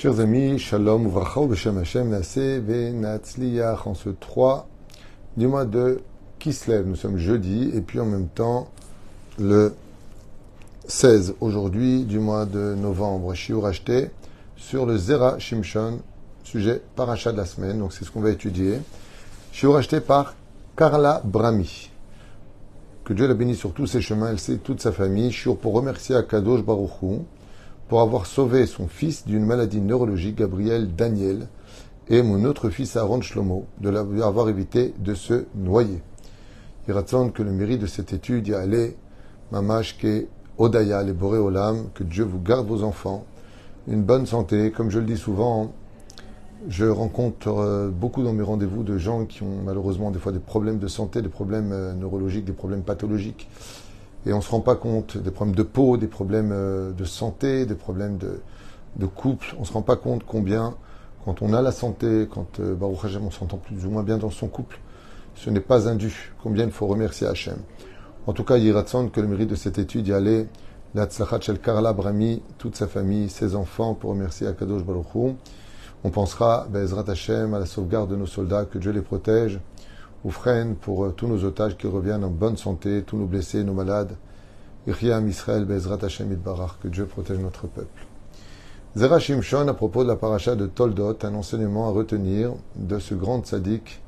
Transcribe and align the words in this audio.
Chers 0.00 0.20
amis, 0.20 0.60
Shalom, 0.60 1.06
Uvracha, 1.06 1.44
Beshem 1.44 1.76
Hashem, 1.76 2.10
Nase, 2.10 2.60
Venatzliach, 2.60 3.84
en 3.84 3.94
ce 3.94 4.10
3 4.10 4.68
du 5.36 5.48
mois 5.48 5.64
de 5.64 6.00
Kislev. 6.38 6.86
Nous 6.86 6.94
sommes 6.94 7.18
jeudi, 7.18 7.72
et 7.74 7.80
puis 7.80 7.98
en 7.98 8.06
même 8.06 8.28
temps, 8.28 8.68
le 9.40 9.74
16 10.86 11.34
aujourd'hui 11.40 12.04
du 12.04 12.20
mois 12.20 12.46
de 12.46 12.76
novembre, 12.76 13.34
Shiur 13.34 13.66
acheté 13.66 14.12
sur 14.56 14.86
le 14.86 14.96
Zera 14.96 15.40
Shimshon, 15.40 15.98
sujet 16.44 16.80
paracha 16.94 17.32
de 17.32 17.36
la 17.36 17.44
semaine, 17.44 17.80
donc 17.80 17.92
c'est 17.92 18.04
ce 18.04 18.12
qu'on 18.12 18.20
va 18.20 18.30
étudier. 18.30 18.78
Shiur 19.50 19.76
acheté 19.76 19.98
par 20.00 20.36
Carla 20.76 21.22
Brami. 21.24 21.90
Que 23.02 23.14
Dieu 23.14 23.26
la 23.26 23.34
bénisse 23.34 23.58
sur 23.58 23.72
tous 23.72 23.88
ses 23.88 24.00
chemins, 24.00 24.30
elle 24.30 24.38
sait 24.38 24.58
toute 24.58 24.80
sa 24.80 24.92
famille. 24.92 25.32
Shiur 25.32 25.58
pour 25.58 25.72
remercier 25.72 26.14
Akadosh 26.14 26.62
Baruchou 26.62 27.24
pour 27.88 28.02
avoir 28.02 28.26
sauvé 28.26 28.66
son 28.66 28.86
fils 28.86 29.26
d'une 29.26 29.44
maladie 29.44 29.80
neurologique, 29.80 30.36
Gabriel 30.36 30.94
Daniel, 30.94 31.48
et 32.08 32.22
mon 32.22 32.44
autre 32.44 32.70
fils 32.70 32.96
Aaron 32.96 33.20
Shlomo, 33.20 33.66
de 33.80 33.88
l'avoir 33.88 34.48
évité 34.48 34.94
de 34.98 35.14
se 35.14 35.46
noyer. 35.54 36.00
Il 36.86 36.94
raconte 36.94 37.32
que 37.32 37.42
le 37.42 37.50
mérite 37.50 37.80
de 37.80 37.86
cette 37.86 38.12
étude 38.12 38.48
y 38.48 38.94
Mamash 39.52 39.98
ke 39.98 40.26
Odaya, 40.58 41.02
les 41.02 41.12
Boré 41.12 41.38
Olam, 41.38 41.88
que 41.94 42.04
Dieu 42.04 42.24
vous 42.24 42.40
garde 42.40 42.66
vos 42.66 42.82
enfants, 42.82 43.24
une 43.86 44.02
bonne 44.02 44.26
santé. 44.26 44.70
Comme 44.70 44.90
je 44.90 44.98
le 44.98 45.06
dis 45.06 45.16
souvent, 45.16 45.72
je 46.68 46.84
rencontre 46.84 47.48
euh, 47.48 47.88
beaucoup 47.88 48.22
dans 48.22 48.32
mes 48.32 48.42
rendez-vous 48.42 48.82
de 48.82 48.98
gens 48.98 49.24
qui 49.24 49.42
ont 49.42 49.62
malheureusement 49.64 50.10
des 50.10 50.18
fois 50.18 50.32
des 50.32 50.38
problèmes 50.38 50.78
de 50.78 50.88
santé, 50.88 51.22
des 51.22 51.28
problèmes 51.28 51.72
euh, 51.72 51.94
neurologiques, 51.94 52.44
des 52.44 52.52
problèmes 52.52 52.82
pathologiques. 52.82 53.48
Et 54.26 54.32
on 54.32 54.38
ne 54.38 54.42
se 54.42 54.50
rend 54.50 54.60
pas 54.60 54.76
compte 54.76 55.16
des 55.16 55.30
problèmes 55.30 55.54
de 55.54 55.62
peau, 55.62 55.96
des 55.96 56.06
problèmes 56.06 56.50
euh, 56.52 56.92
de 56.92 57.04
santé, 57.04 57.66
des 57.66 57.74
problèmes 57.74 58.18
de, 58.18 58.40
couple. 59.06 59.54
On 59.56 59.60
ne 59.60 59.66
se 59.66 59.72
rend 59.72 59.82
pas 59.82 59.96
compte 59.96 60.24
combien, 60.26 60.74
quand 61.24 61.40
on 61.40 61.52
a 61.52 61.62
la 61.62 61.72
santé, 61.72 62.28
quand 62.30 62.60
euh, 62.60 62.74
Baruch 62.74 63.04
Hashem, 63.04 63.24
on 63.24 63.30
s'entend 63.30 63.58
plus 63.58 63.86
ou 63.86 63.90
moins 63.90 64.02
bien 64.02 64.18
dans 64.18 64.30
son 64.30 64.48
couple, 64.48 64.80
ce 65.34 65.50
n'est 65.50 65.60
pas 65.60 65.88
indu. 65.88 66.32
Combien 66.42 66.64
il 66.64 66.72
faut 66.72 66.86
remercier 66.86 67.26
Hachem. 67.26 67.58
En 68.26 68.32
tout 68.32 68.44
cas, 68.44 68.56
Yiratson, 68.56 69.08
que 69.08 69.20
le 69.20 69.28
mérite 69.28 69.50
de 69.50 69.54
cette 69.54 69.78
étude 69.78 70.08
y 70.08 70.12
allait, 70.12 70.48
la 70.94 71.08
Shel 71.08 71.58
Karla 71.60 71.92
Brami, 71.92 72.42
toute 72.58 72.76
sa 72.76 72.88
famille, 72.88 73.28
ses 73.28 73.54
enfants, 73.54 73.94
pour 73.94 74.10
remercier 74.10 74.46
Akadosh 74.46 74.82
Baruch 74.82 75.14
Hu. 75.14 75.34
On 76.04 76.10
pensera, 76.10 76.66
Bezrat 76.70 77.04
Hashem, 77.08 77.54
à 77.54 77.58
la 77.58 77.66
sauvegarde 77.66 78.10
de 78.10 78.16
nos 78.16 78.26
soldats, 78.26 78.64
que 78.64 78.78
Dieu 78.78 78.90
les 78.90 79.02
protège 79.02 79.60
freine 80.30 80.74
pour 80.74 81.04
euh, 81.04 81.10
tous 81.10 81.26
nos 81.26 81.44
otages 81.44 81.76
qui 81.76 81.86
reviennent 81.86 82.24
en 82.24 82.30
bonne 82.30 82.56
santé, 82.56 83.02
tous 83.06 83.16
nos 83.16 83.26
blessés, 83.26 83.64
nos 83.64 83.72
malades. 83.72 84.16
Iriam 84.86 85.28
Israël 85.28 85.64
Bezrat 85.64 85.98
Hashem 86.02 86.34
Barar, 86.34 86.78
que 86.82 86.88
Dieu 86.88 87.06
protège 87.06 87.38
notre 87.38 87.66
peuple. 87.66 88.06
Zera 88.96 89.18
Shimshon, 89.18 89.68
à 89.68 89.74
propos 89.74 90.02
de 90.02 90.08
la 90.08 90.16
paracha 90.16 90.56
de 90.56 90.66
Toldot, 90.66 91.18
un 91.22 91.34
enseignement 91.34 91.88
à 91.88 91.90
retenir 91.92 92.52
de 92.74 92.98
ce 92.98 93.14
grand 93.14 93.46
sadique, 93.46 94.00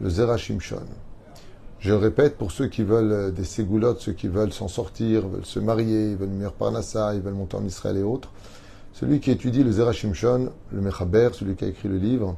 le 0.00 0.10
Zera 0.10 0.36
Shimshon. 0.36 0.82
Je 1.78 1.90
le 1.90 1.96
répète 1.96 2.36
pour 2.36 2.50
ceux 2.50 2.66
qui 2.66 2.82
veulent 2.82 3.12
euh, 3.12 3.30
des 3.30 3.44
ségoulottes, 3.44 4.00
ceux 4.00 4.12
qui 4.12 4.26
veulent 4.26 4.52
s'en 4.52 4.66
sortir, 4.66 5.28
veulent 5.28 5.46
se 5.46 5.60
marier, 5.60 6.10
ils 6.10 6.16
veulent 6.16 6.28
une 6.28 6.36
meilleure 6.36 6.52
parnassa, 6.52 7.14
ils 7.14 7.20
veulent 7.20 7.34
monter 7.34 7.56
en 7.56 7.64
Israël 7.64 7.96
et 7.96 8.02
autres. 8.02 8.30
Celui 8.92 9.20
qui 9.20 9.30
étudie 9.30 9.62
le 9.62 9.70
Zera 9.70 9.92
Shimshon, 9.92 10.50
le 10.72 10.80
Mechaber, 10.80 11.30
celui 11.32 11.54
qui 11.54 11.64
a 11.64 11.68
écrit 11.68 11.88
le 11.88 11.98
livre, 11.98 12.36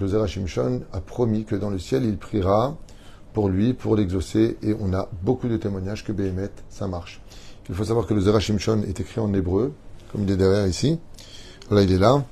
Zera 0.00 0.26
Shimshon 0.26 0.82
a 0.92 1.00
promis 1.00 1.44
que 1.44 1.56
dans 1.56 1.70
le 1.70 1.78
ciel, 1.78 2.04
il 2.04 2.16
priera 2.16 2.76
pour 3.32 3.48
lui, 3.48 3.74
pour 3.74 3.96
l'exaucer, 3.96 4.56
et 4.62 4.74
on 4.80 4.92
a 4.92 5.08
beaucoup 5.22 5.48
de 5.48 5.56
témoignages 5.56 6.04
que 6.04 6.12
Béhémet, 6.12 6.50
ça 6.70 6.86
marche. 6.86 7.20
Il 7.68 7.74
faut 7.74 7.84
savoir 7.84 8.06
que 8.06 8.14
le 8.14 8.20
Zera 8.20 8.40
Shimshon 8.40 8.82
est 8.82 9.00
écrit 9.00 9.20
en 9.20 9.32
hébreu, 9.34 9.72
comme 10.10 10.22
il 10.22 10.30
est 10.30 10.36
derrière 10.36 10.66
ici. 10.66 10.98
Là, 11.70 11.82
il 11.82 11.92
est 11.92 11.98
là. 11.98 12.24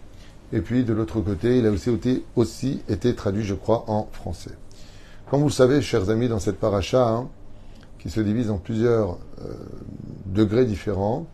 Et 0.52 0.60
puis, 0.60 0.84
de 0.84 0.92
l'autre 0.92 1.20
côté, 1.20 1.58
il 1.58 1.66
a 1.66 1.70
aussi 1.70 1.90
été, 1.90 2.24
aussi 2.36 2.80
été 2.88 3.14
traduit, 3.14 3.44
je 3.44 3.54
crois, 3.54 3.84
en 3.88 4.08
français. 4.12 4.52
Comme 5.30 5.40
vous 5.40 5.48
le 5.48 5.52
savez, 5.52 5.82
chers 5.82 6.08
amis, 6.08 6.28
dans 6.28 6.38
cette 6.38 6.58
paracha, 6.58 7.08
hein, 7.08 7.28
qui 7.98 8.10
se 8.10 8.20
divise 8.20 8.50
en 8.50 8.58
plusieurs 8.58 9.18
euh, 9.42 9.52
degrés 10.26 10.64
différents, 10.64 11.26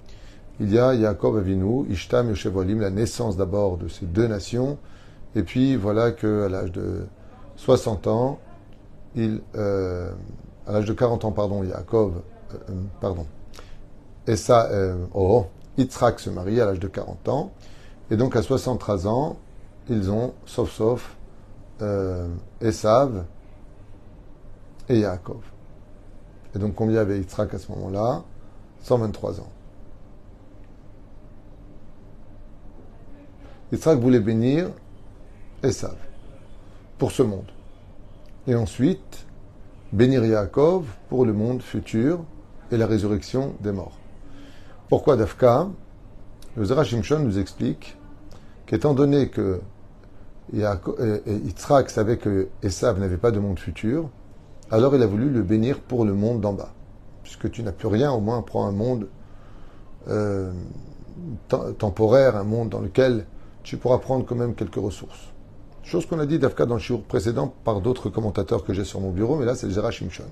il 0.60 0.72
y 0.72 0.78
a 0.78 0.94
Yaakov 0.94 1.38
Avinu, 1.38 1.86
Ishtam 1.90 2.28
Yoshevolim, 2.30 2.80
la 2.80 2.90
naissance 2.90 3.36
d'abord 3.36 3.76
de 3.78 3.88
ces 3.88 4.06
deux 4.06 4.26
nations, 4.26 4.78
et 5.34 5.42
puis 5.42 5.76
voilà 5.76 6.12
qu'à 6.12 6.48
l'âge 6.48 6.72
de 6.72 7.06
60 7.56 8.06
ans, 8.06 8.38
il, 9.14 9.40
euh, 9.54 10.12
à 10.66 10.72
l'âge 10.72 10.86
de 10.86 10.92
40 10.92 11.24
ans, 11.24 11.32
pardon, 11.32 11.62
Yaakov, 11.62 12.14
euh, 12.16 12.56
euh, 12.70 12.72
pardon, 13.00 13.26
et 14.26 14.36
ça, 14.36 14.70
oh, 15.14 15.46
Yitzhak 15.78 16.20
se 16.20 16.30
marie 16.30 16.60
à 16.60 16.66
l'âge 16.66 16.78
de 16.78 16.86
40 16.86 17.28
ans, 17.28 17.52
et 18.10 18.16
donc 18.16 18.36
à 18.36 18.42
73 18.42 19.06
ans, 19.06 19.36
ils 19.88 20.10
ont, 20.10 20.34
sauf 20.46 20.70
sauf, 20.70 21.16
Esav 22.60 23.24
et 24.88 25.00
Yaakov. 25.00 25.42
Et 26.54 26.58
donc 26.58 26.76
combien 26.76 27.00
avait 27.00 27.18
Yitzhak 27.18 27.52
à 27.54 27.58
ce 27.58 27.72
moment-là? 27.72 28.22
123 28.82 29.40
ans. 29.40 29.50
Yitzhak 33.72 33.98
voulait 33.98 34.20
bénir 34.20 34.70
Esav, 35.62 35.96
pour 36.98 37.12
ce 37.12 37.22
monde. 37.22 37.50
Et 38.46 38.54
ensuite, 38.54 39.26
bénir 39.92 40.24
Yaakov 40.24 40.84
pour 41.08 41.24
le 41.24 41.32
monde 41.32 41.62
futur 41.62 42.24
et 42.70 42.76
la 42.76 42.86
résurrection 42.86 43.54
des 43.60 43.72
morts. 43.72 43.98
Pourquoi 44.88 45.16
Dafka? 45.16 45.68
Le 46.56 46.64
Zerachimshon 46.64 47.20
nous 47.20 47.38
explique 47.38 47.96
qu'étant 48.66 48.94
donné 48.94 49.28
que 49.28 49.60
Yitzhak 50.52 51.90
savait 51.90 52.18
que 52.18 52.48
Esav 52.62 52.98
n'avait 52.98 53.16
pas 53.16 53.30
de 53.30 53.38
monde 53.38 53.58
futur, 53.58 54.10
alors 54.70 54.94
il 54.94 55.02
a 55.02 55.06
voulu 55.06 55.30
le 55.30 55.42
bénir 55.42 55.80
pour 55.80 56.04
le 56.04 56.14
monde 56.14 56.40
d'en 56.40 56.52
bas. 56.52 56.72
Puisque 57.22 57.50
tu 57.50 57.62
n'as 57.62 57.72
plus 57.72 57.88
rien, 57.88 58.10
au 58.10 58.20
moins 58.20 58.42
prends 58.42 58.66
un 58.66 58.72
monde 58.72 59.08
euh, 60.08 60.52
temporaire, 61.78 62.36
un 62.36 62.44
monde 62.44 62.70
dans 62.70 62.80
lequel 62.80 63.26
tu 63.62 63.76
pourras 63.76 63.98
prendre 63.98 64.26
quand 64.26 64.34
même 64.34 64.54
quelques 64.54 64.74
ressources. 64.74 65.32
Chose 65.84 66.06
qu'on 66.06 66.20
a 66.20 66.26
dit 66.26 66.38
d'Afka 66.38 66.64
dans 66.64 66.76
le 66.76 66.80
jour 66.80 67.02
précédent 67.02 67.52
par 67.64 67.80
d'autres 67.80 68.08
commentateurs 68.08 68.64
que 68.64 68.72
j'ai 68.72 68.84
sur 68.84 69.00
mon 69.00 69.10
bureau, 69.10 69.36
mais 69.36 69.44
là 69.44 69.54
c'est 69.54 69.66
le 69.66 69.72
Zera 69.72 69.90
Shimshon. 69.90 70.24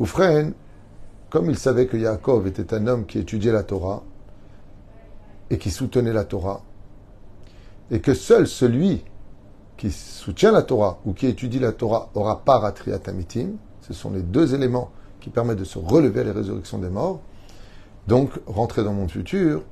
Oufren, 0.00 0.52
comme 1.30 1.48
il 1.48 1.56
savait 1.56 1.86
que 1.86 1.96
Yaakov 1.96 2.46
était 2.46 2.74
un 2.74 2.86
homme 2.86 3.06
qui 3.06 3.18
étudiait 3.18 3.52
la 3.52 3.62
Torah 3.62 4.02
et 5.48 5.58
qui 5.58 5.70
soutenait 5.70 6.12
la 6.12 6.24
Torah, 6.24 6.62
et 7.90 8.00
que 8.00 8.14
seul 8.14 8.46
celui 8.46 9.04
qui 9.76 9.90
soutient 9.90 10.52
la 10.52 10.62
Torah 10.62 10.98
ou 11.04 11.12
qui 11.12 11.26
étudie 11.26 11.58
la 11.58 11.72
Torah 11.72 12.10
aura 12.14 12.44
part 12.44 12.64
à 12.64 12.72
Triatamitim, 12.72 13.56
ce 13.80 13.94
sont 13.94 14.10
les 14.10 14.22
deux 14.22 14.54
éléments 14.54 14.90
qui 15.20 15.30
permettent 15.30 15.58
de 15.58 15.64
se 15.64 15.78
relever 15.78 16.20
à 16.20 16.24
la 16.24 16.32
résurrection 16.32 16.78
des 16.78 16.88
morts, 16.88 17.20
donc 18.08 18.30
rentrer 18.46 18.82
dans 18.82 18.90
le 18.90 18.96
monde 18.96 19.10
futur, 19.10 19.62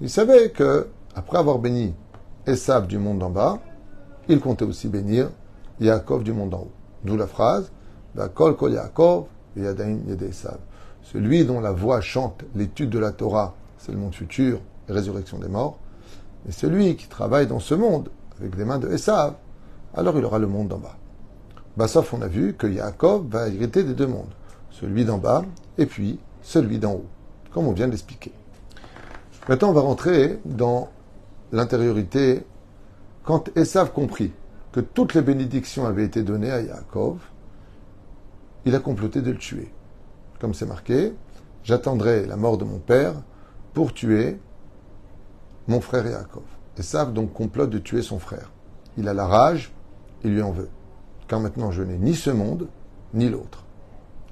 il 0.00 0.10
savait 0.10 0.50
que, 0.50 0.88
après 1.14 1.38
avoir 1.38 1.58
béni 1.58 1.94
Esav 2.46 2.86
du 2.88 2.98
monde 2.98 3.20
d'en 3.20 3.30
bas, 3.30 3.60
il 4.28 4.40
comptait 4.40 4.64
aussi 4.64 4.88
bénir 4.88 5.30
Yaakov 5.80 6.22
du 6.22 6.32
monde 6.32 6.54
en 6.54 6.60
haut. 6.60 6.70
D'où 7.04 7.16
la 7.16 7.26
phrase 7.26 7.70
Kol 8.34 8.56
Kol 8.56 8.72
Yaakov 8.72 9.26
Celui 11.02 11.44
dont 11.44 11.60
la 11.60 11.72
voix 11.72 12.00
chante 12.00 12.44
l'étude 12.54 12.90
de 12.90 12.98
la 12.98 13.12
Torah, 13.12 13.54
c'est 13.78 13.92
le 13.92 13.98
monde 13.98 14.14
futur, 14.14 14.60
résurrection 14.88 15.38
des 15.38 15.48
morts. 15.48 15.78
Et 16.48 16.52
celui 16.52 16.96
qui 16.96 17.08
travaille 17.08 17.46
dans 17.46 17.60
ce 17.60 17.74
monde 17.74 18.10
avec 18.38 18.56
les 18.56 18.64
mains 18.64 18.78
de 18.78 18.88
Esav, 18.90 19.34
alors 19.94 20.16
il 20.18 20.24
aura 20.24 20.38
le 20.38 20.46
monde 20.46 20.68
d'en 20.68 20.78
bas. 20.78 20.96
Bah, 21.76 21.88
sauf 21.88 22.12
on 22.12 22.20
a 22.22 22.28
vu 22.28 22.54
que 22.54 22.66
Yaakov 22.66 23.28
va 23.28 23.48
hériter 23.48 23.82
des 23.82 23.94
deux 23.94 24.06
mondes, 24.06 24.32
celui 24.70 25.04
d'en 25.04 25.18
bas 25.18 25.42
et 25.78 25.86
puis 25.86 26.18
celui 26.42 26.78
d'en 26.78 26.92
haut, 26.92 27.06
comme 27.52 27.66
on 27.66 27.72
vient 27.72 27.86
de 27.86 27.92
l'expliquer. 27.92 28.32
Maintenant, 29.48 29.70
on 29.70 29.72
va 29.72 29.80
rentrer 29.80 30.38
dans 30.44 30.88
l'intériorité 31.50 32.44
quand 33.24 33.56
Esav 33.56 33.92
comprit 33.92 34.32
que 34.72 34.80
toutes 34.80 35.14
les 35.14 35.22
bénédictions 35.22 35.86
avaient 35.86 36.04
été 36.04 36.22
données 36.22 36.50
à 36.50 36.60
Yaakov, 36.60 37.18
il 38.64 38.74
a 38.74 38.80
comploté 38.80 39.22
de 39.22 39.30
le 39.30 39.38
tuer. 39.38 39.72
Comme 40.40 40.54
c'est 40.54 40.66
marqué, 40.66 41.14
j'attendrai 41.62 42.26
la 42.26 42.36
mort 42.36 42.58
de 42.58 42.64
mon 42.64 42.78
père 42.78 43.14
pour 43.74 43.92
tuer 43.92 44.40
mon 45.68 45.80
frère 45.80 46.06
Yaakov. 46.06 46.42
Esav 46.78 47.12
donc 47.12 47.32
complote 47.32 47.70
de 47.70 47.78
tuer 47.78 48.02
son 48.02 48.18
frère. 48.18 48.50
Il 48.96 49.08
a 49.08 49.14
la 49.14 49.26
rage, 49.26 49.72
il 50.24 50.34
lui 50.34 50.42
en 50.42 50.52
veut. 50.52 50.70
Car 51.28 51.40
maintenant 51.40 51.70
je 51.70 51.82
n'ai 51.82 51.98
ni 51.98 52.14
ce 52.14 52.30
monde, 52.30 52.68
ni 53.14 53.28
l'autre. 53.28 53.64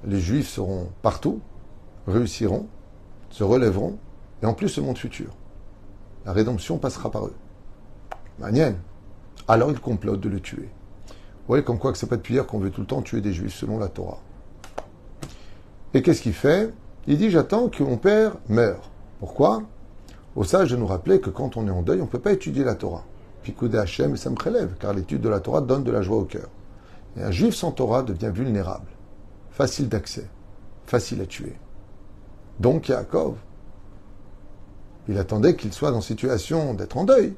Les 0.03 0.19
Juifs 0.19 0.49
seront 0.49 0.89
partout, 1.01 1.39
réussiront, 2.07 2.67
se 3.29 3.43
relèveront, 3.43 3.97
et 4.41 4.45
en 4.45 4.53
plus 4.53 4.69
ce 4.69 4.81
monde 4.81 4.97
futur. 4.97 5.35
La 6.25 6.33
rédemption 6.33 6.77
passera 6.77 7.11
par 7.11 7.25
eux. 7.25 7.35
Alors 9.47 9.71
il 9.71 9.79
complote 9.79 10.19
de 10.19 10.29
le 10.29 10.39
tuer. 10.39 10.69
Vous 11.07 11.47
voyez 11.47 11.63
comme 11.63 11.79
quoi 11.79 11.91
que 11.91 11.97
c'est 11.97 12.07
pas 12.07 12.17
depuis 12.17 12.35
hier 12.35 12.45
qu'on 12.45 12.59
veut 12.59 12.71
tout 12.71 12.81
le 12.81 12.87
temps 12.87 13.01
tuer 13.01 13.21
des 13.21 13.33
juifs 13.33 13.55
selon 13.55 13.77
la 13.77 13.87
Torah. 13.87 14.19
Et 15.93 16.01
qu'est-ce 16.01 16.21
qu'il 16.21 16.33
fait? 16.33 16.73
Il 17.07 17.17
dit 17.17 17.29
j'attends 17.29 17.67
que 17.67 17.83
mon 17.83 17.97
père 17.97 18.37
meure. 18.47 18.89
Pourquoi? 19.19 19.63
Au 20.35 20.43
sage 20.43 20.71
de 20.71 20.77
nous 20.77 20.87
rappeler 20.87 21.19
que 21.19 21.29
quand 21.29 21.57
on 21.57 21.67
est 21.67 21.71
en 21.71 21.81
deuil, 21.81 21.99
on 21.99 22.05
ne 22.05 22.09
peut 22.09 22.19
pas 22.19 22.31
étudier 22.31 22.63
la 22.63 22.75
Torah. 22.75 23.03
Picoudé 23.43 23.77
Hachem 23.77 24.13
et 24.13 24.17
ça 24.17 24.29
me 24.29 24.35
prélève, 24.35 24.75
car 24.79 24.93
l'étude 24.93 25.21
de 25.21 25.29
la 25.29 25.39
Torah 25.39 25.61
donne 25.61 25.83
de 25.83 25.91
la 25.91 26.01
joie 26.01 26.17
au 26.17 26.25
cœur. 26.25 26.47
Et 27.17 27.23
un 27.23 27.31
juif 27.31 27.55
sans 27.55 27.71
Torah 27.71 28.03
devient 28.03 28.31
vulnérable, 28.33 28.87
facile 29.49 29.89
d'accès, 29.89 30.29
facile 30.85 31.21
à 31.21 31.25
tuer. 31.25 31.57
Donc 32.59 32.87
Yaakov, 32.87 33.35
il 35.09 35.17
attendait 35.17 35.55
qu'il 35.55 35.73
soit 35.73 35.91
dans 35.91 35.99
situation 35.99 36.73
d'être 36.73 36.95
en 36.95 37.03
deuil, 37.03 37.33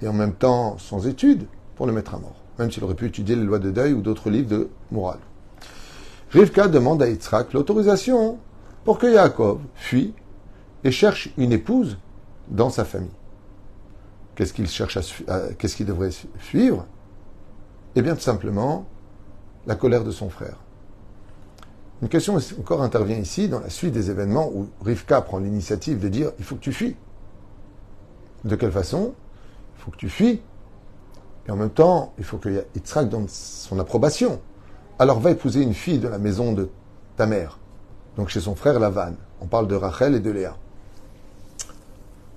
et 0.00 0.08
en 0.08 0.12
même 0.12 0.34
temps 0.34 0.78
sans 0.78 1.06
étude, 1.06 1.46
pour 1.76 1.86
le 1.86 1.92
mettre 1.92 2.14
à 2.14 2.18
mort, 2.18 2.36
même 2.58 2.70
s'il 2.70 2.84
aurait 2.84 2.94
pu 2.94 3.06
étudier 3.06 3.36
les 3.36 3.42
lois 3.42 3.58
de 3.58 3.70
deuil 3.70 3.92
ou 3.92 4.00
d'autres 4.00 4.30
livres 4.30 4.48
de 4.48 4.68
morale. 4.90 5.18
Rivka 6.30 6.68
demande 6.68 7.02
à 7.02 7.08
Yitzhak 7.08 7.52
l'autorisation 7.52 8.38
pour 8.84 8.98
que 8.98 9.06
Yaakov 9.06 9.60
fuit 9.74 10.14
et 10.82 10.90
cherche 10.90 11.30
une 11.36 11.52
épouse 11.52 11.98
dans 12.48 12.70
sa 12.70 12.84
famille. 12.84 13.10
Qu'est-ce 14.34 14.52
qu'il 14.52 14.68
cherche 14.68 14.98
à, 15.28 15.52
qu'est-ce 15.58 15.76
qu'il 15.76 15.86
devrait 15.86 16.10
suivre? 16.40 16.86
Eh 17.94 18.02
bien, 18.02 18.14
tout 18.14 18.20
simplement, 18.20 18.86
la 19.66 19.76
colère 19.76 20.04
de 20.04 20.10
son 20.10 20.28
frère. 20.28 20.56
Une 22.02 22.08
question 22.08 22.36
encore 22.58 22.82
intervient 22.82 23.16
ici 23.16 23.48
dans 23.48 23.60
la 23.60 23.70
suite 23.70 23.92
des 23.92 24.10
événements 24.10 24.50
où 24.52 24.68
Rivka 24.84 25.20
prend 25.20 25.38
l'initiative 25.38 26.00
de 26.00 26.08
dire 26.08 26.32
il 26.38 26.44
faut 26.44 26.56
que 26.56 26.60
tu 26.60 26.72
fuis? 26.72 26.96
De 28.44 28.56
quelle 28.56 28.72
façon 28.72 29.14
Il 29.76 29.82
faut 29.82 29.90
que 29.90 29.96
tu 29.96 30.08
fuis. 30.08 30.42
Et 31.46 31.50
en 31.50 31.56
même 31.56 31.70
temps, 31.70 32.12
il 32.18 32.24
faut 32.24 32.38
que 32.38 32.48
Yitzhak 32.74 33.08
donne 33.08 33.26
son 33.28 33.78
approbation. 33.78 34.40
Alors 34.98 35.20
va 35.20 35.30
épouser 35.30 35.62
une 35.62 35.74
fille 35.74 35.98
de 35.98 36.08
la 36.08 36.18
maison 36.18 36.52
de 36.52 36.68
ta 37.16 37.26
mère, 37.26 37.58
donc 38.16 38.28
chez 38.28 38.40
son 38.40 38.54
frère 38.54 38.78
Lavan. 38.78 39.14
On 39.40 39.46
parle 39.46 39.66
de 39.66 39.74
Rachel 39.74 40.14
et 40.14 40.20
de 40.20 40.30
Léa. 40.30 40.56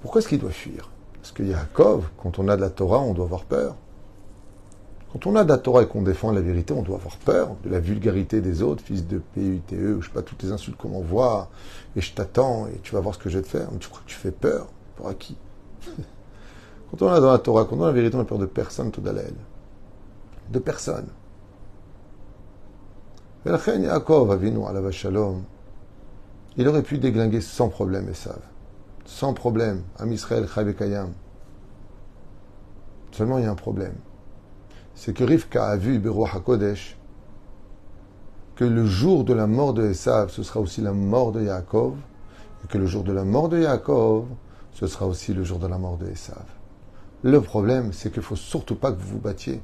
Pourquoi 0.01 0.19
est-ce 0.19 0.27
qu'il 0.27 0.39
doit 0.39 0.51
fuir? 0.51 0.89
Parce 1.21 1.31
que 1.31 1.43
Yaakov, 1.43 2.09
quand 2.17 2.39
on 2.39 2.47
a 2.47 2.55
de 2.55 2.61
la 2.61 2.69
Torah, 2.69 2.99
on 2.99 3.13
doit 3.13 3.25
avoir 3.25 3.43
peur. 3.43 3.75
Quand 5.13 5.25
on 5.25 5.35
a 5.35 5.43
de 5.43 5.49
la 5.49 5.57
Torah 5.57 5.83
et 5.83 5.87
qu'on 5.87 6.01
défend 6.01 6.31
la 6.31 6.41
vérité, 6.41 6.73
on 6.73 6.81
doit 6.81 6.97
avoir 6.97 7.17
peur 7.17 7.55
de 7.63 7.69
la 7.69 7.79
vulgarité 7.79 8.41
des 8.41 8.61
autres, 8.61 8.83
fils 8.83 9.07
de 9.07 9.19
PUTE, 9.19 9.73
ou 9.73 10.01
je 10.01 10.07
sais 10.07 10.13
pas, 10.13 10.21
toutes 10.21 10.43
les 10.43 10.51
insultes 10.51 10.77
qu'on 10.77 10.89
m'envoie, 10.89 11.49
et 11.95 12.01
je 12.01 12.13
t'attends, 12.13 12.67
et 12.67 12.79
tu 12.83 12.93
vas 12.93 12.99
voir 12.99 13.15
ce 13.15 13.19
que 13.19 13.29
je 13.29 13.37
vais 13.37 13.43
te 13.43 13.49
faire. 13.49 13.69
Tu 13.79 13.87
crois 13.87 14.01
que 14.01 14.09
tu 14.09 14.15
fais 14.15 14.31
peur? 14.31 14.67
Pour 14.95 15.15
qui? 15.17 15.37
Quand 16.91 17.01
on 17.01 17.09
a 17.09 17.19
dans 17.19 17.31
la 17.31 17.39
Torah, 17.39 17.65
quand 17.65 17.77
on 17.77 17.83
a 17.83 17.87
la 17.87 17.93
vérité, 17.93 18.15
on 18.15 18.21
a 18.21 18.25
peur 18.25 18.37
de 18.37 18.45
personne, 18.45 18.91
tout 18.91 19.01
d'Alel. 19.01 19.33
De 20.49 20.59
personne. 20.59 21.07
Il 23.45 23.51
aurait 26.67 26.83
pu 26.83 26.97
déglinguer 26.97 27.41
sans 27.41 27.69
problème 27.69 28.09
Esav 28.09 28.39
sans 29.07 29.33
problème. 29.33 29.83
Am 29.97 30.11
Israël, 30.11 30.47
Kayam. 30.77 31.13
Seulement, 33.11 33.39
il 33.39 33.45
y 33.45 33.47
a 33.47 33.51
un 33.51 33.55
problème. 33.55 33.95
C'est 34.93 35.13
que 35.13 35.23
Rivka 35.23 35.65
a 35.65 35.77
vu, 35.77 35.97
Beruach 35.97 36.35
HaKodesh, 36.35 36.97
que 38.55 38.65
le 38.65 38.85
jour 38.85 39.23
de 39.23 39.33
la 39.33 39.47
mort 39.47 39.73
de 39.73 39.89
Esav, 39.89 40.29
ce 40.29 40.43
sera 40.43 40.59
aussi 40.59 40.81
la 40.81 40.91
mort 40.91 41.31
de 41.31 41.41
Yaakov, 41.41 41.95
et 42.63 42.67
que 42.67 42.77
le 42.77 42.85
jour 42.85 43.03
de 43.03 43.13
la 43.13 43.23
mort 43.23 43.49
de 43.49 43.59
Yaakov, 43.59 44.25
ce 44.77 44.85
sera 44.85 45.07
aussi 45.07 45.33
le 45.33 45.43
jour 45.43 45.57
de 45.57 45.65
la 45.65 45.79
mort 45.79 45.97
de 45.97 46.05
Esav. 46.05 46.45
Le 47.23 47.41
problème, 47.41 47.93
c'est 47.93 48.11
qu'il 48.11 48.19
ne 48.19 48.25
faut 48.25 48.35
surtout 48.35 48.75
pas 48.75 48.91
que 48.91 48.99
vous 48.99 49.13
vous 49.13 49.19
battiez. 49.19 49.59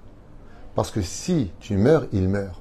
Parce 0.73 0.89
que 0.89 1.03
si 1.03 1.51
tu 1.59 1.77
meurs, 1.77 2.07
il 2.11 2.27
meurt. 2.27 2.59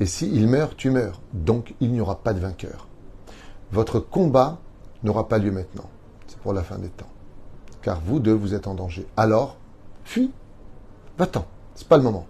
Et 0.00 0.06
si 0.06 0.34
il 0.34 0.48
meurt, 0.48 0.78
tu 0.78 0.90
meurs. 0.90 1.20
Donc, 1.34 1.74
il 1.80 1.92
n'y 1.92 2.00
aura 2.00 2.22
pas 2.22 2.32
de 2.32 2.40
vainqueur. 2.40 2.88
Votre 3.70 4.00
combat 4.00 4.60
n'aura 5.02 5.28
pas 5.28 5.36
lieu 5.36 5.52
maintenant 5.52 5.90
pour 6.42 6.54
la 6.54 6.62
fin 6.62 6.78
des 6.78 6.88
temps. 6.88 7.10
Car 7.82 8.00
vous 8.00 8.18
deux, 8.18 8.32
vous 8.32 8.54
êtes 8.54 8.66
en 8.66 8.72
danger. 8.72 9.06
Alors, 9.18 9.58
fuis. 10.04 10.32
Va-t'en. 11.18 11.44
C'est 11.74 11.86
pas 11.86 11.98
le 11.98 12.02
moment. 12.02 12.26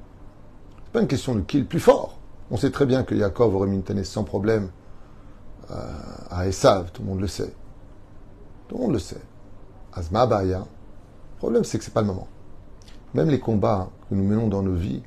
C'est 0.85 0.93
pas 0.95 1.01
une 1.01 1.07
question 1.07 1.37
de 1.37 1.43
qui 1.43 1.61
le 1.61 1.67
plus 1.67 1.79
fort. 1.79 2.19
On 2.51 2.57
sait 2.57 2.73
très 2.73 2.87
bien 2.87 3.05
que 3.05 3.15
Yaakov 3.15 3.55
aurait 3.55 3.69
mis 3.69 3.81
une 3.89 4.05
sans 4.05 4.25
problème 4.25 4.71
euh, 5.71 5.77
à 6.31 6.49
Esav, 6.49 6.91
tout 6.91 7.03
le 7.03 7.09
monde 7.09 7.21
le 7.21 7.29
sait. 7.29 7.55
Tout 8.67 8.79
le 8.79 8.83
monde 8.83 8.93
le 8.95 8.99
sait. 8.99 9.23
Azma 9.95 10.27
Baya. 10.27 10.59
Le 10.61 11.39
problème, 11.39 11.65
c'est 11.65 11.79
que 11.79 11.85
c'est 11.85 11.95
pas 11.95 12.01
le 12.01 12.07
moment. 12.07 12.29
Même 13.15 13.31
les 13.31 13.41
combats 13.41 13.91
que 14.09 14.15
nous 14.15 14.25
menons 14.25 14.49
dans 14.49 14.63
nos 14.63 14.75
vies 14.75 15.03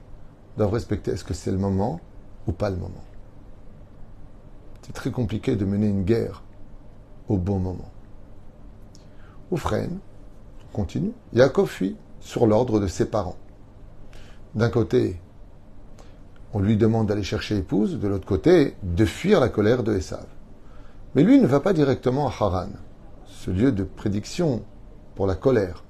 doivent 0.58 0.74
respecter 0.74 1.12
est-ce 1.12 1.24
que 1.24 1.34
c'est 1.34 1.52
le 1.52 1.58
moment 1.58 2.00
ou 2.48 2.52
pas 2.52 2.70
le 2.70 2.78
moment. 2.78 3.04
C'est 4.82 4.94
très 4.94 5.12
compliqué 5.12 5.56
de 5.56 5.66
mener 5.66 5.88
une 5.88 6.04
guerre 6.04 6.44
au 7.28 7.38
bon 7.38 7.60
moment. 7.60 7.92
Oufren 9.52 10.00
continue. 10.72 11.12
Yaakov 11.34 11.68
fuit 11.68 11.98
sur 12.20 12.48
l'ordre 12.48 12.80
de 12.80 12.88
ses 12.88 13.06
parents. 13.06 13.38
D'un 14.56 14.70
côté, 14.70 15.20
on 16.54 16.60
lui 16.60 16.78
demande 16.78 17.08
d'aller 17.08 17.24
chercher 17.24 17.58
épouse, 17.58 18.00
de 18.00 18.08
l'autre 18.08 18.26
côté, 18.26 18.76
de 18.84 19.06
fuir 19.06 19.40
la 19.40 19.50
colère 19.50 19.84
de 19.84 19.94
Esav. 19.94 20.26
Mais 21.16 21.24
lui 21.24 21.40
ne 21.40 21.48
va 21.48 21.60
pas 21.60 21.74
directement 21.74 22.28
à 22.28 22.32
Haran, 22.32 22.70
ce 23.26 23.52
lieu 23.52 23.72
de 23.72 23.84
prédiction 23.84 24.64
pour 25.18 25.26
la 25.26 25.36
colère, 25.36 25.84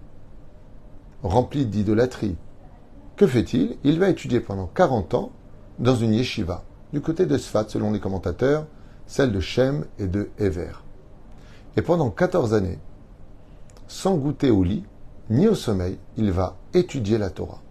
rempli 1.22 1.66
d'idolâtrie. 1.66 2.38
Que 3.18 3.28
fait-il? 3.28 3.78
Il 3.84 4.00
va 4.00 4.08
étudier 4.08 4.40
pendant 4.40 4.68
40 4.68 5.14
ans 5.16 5.32
dans 5.80 5.96
une 5.96 6.14
yeshiva, 6.14 6.64
du 6.94 7.02
côté 7.02 7.26
de 7.26 7.38
Sfat, 7.38 7.66
selon 7.68 7.92
les 7.92 8.00
commentateurs, 8.00 8.68
celle 9.06 9.34
de 9.34 9.42
Shem 9.42 9.86
et 10.00 10.08
de 10.08 10.30
Ever. 10.40 10.72
Et 11.76 11.82
pendant 11.82 12.10
14 12.10 12.54
années, 12.54 12.80
sans 13.90 14.16
goûter 14.16 14.50
au 14.50 14.64
lit, 14.64 14.86
ni 15.30 15.50
au 15.50 15.56
sommeil, 15.56 16.00
il 16.16 16.32
va 16.32 16.56
étudier 16.74 17.18
la 17.18 17.30
Torah. 17.30 17.62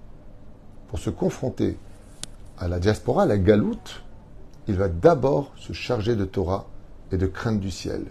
Pour 0.89 0.99
se 0.99 1.09
confronter 1.09 1.79
à 2.59 2.69
la 2.69 2.79
diaspora, 2.79 3.23
à 3.23 3.27
la 3.27 3.39
galoute, 3.39 4.03
il 4.69 4.77
va 4.77 4.89
d'abord 4.89 5.53
se 5.57 5.73
charger 5.73 6.17
de 6.17 6.27
Torah 6.27 6.67
et 7.13 7.17
de 7.17 7.27
crainte 7.27 7.61
du 7.61 7.71
ciel. 7.71 8.05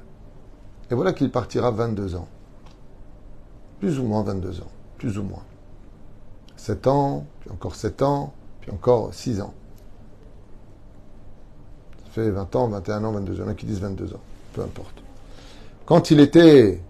Et 0.90 0.96
voilà 0.96 1.14
qu'il 1.14 1.30
partira 1.30 1.70
22 1.70 2.16
ans. 2.16 2.28
Plus 3.86 4.00
ou 4.00 4.04
moins 4.04 4.24
22 4.24 4.62
ans. 4.62 4.72
Plus 4.98 5.20
ou 5.20 5.22
moins. 5.22 5.44
7 6.56 6.88
ans, 6.88 7.28
puis 7.40 7.52
encore 7.52 7.76
7 7.76 8.02
ans, 8.02 8.34
puis 8.60 8.72
encore 8.72 9.14
6 9.14 9.42
ans. 9.42 9.54
Ça 12.06 12.12
fait 12.14 12.32
20 12.32 12.56
ans, 12.56 12.68
21 12.68 13.04
ans, 13.04 13.12
22 13.12 13.34
ans. 13.34 13.36
Il 13.36 13.42
y 13.42 13.44
en 13.44 13.52
a 13.52 13.54
qui 13.54 13.68
disent 13.68 13.82
22 13.82 14.16
ans. 14.16 14.22
Peu 14.54 14.64
importe. 14.64 15.04
Quand 15.86 16.10
il 16.10 16.20
était 16.20 16.82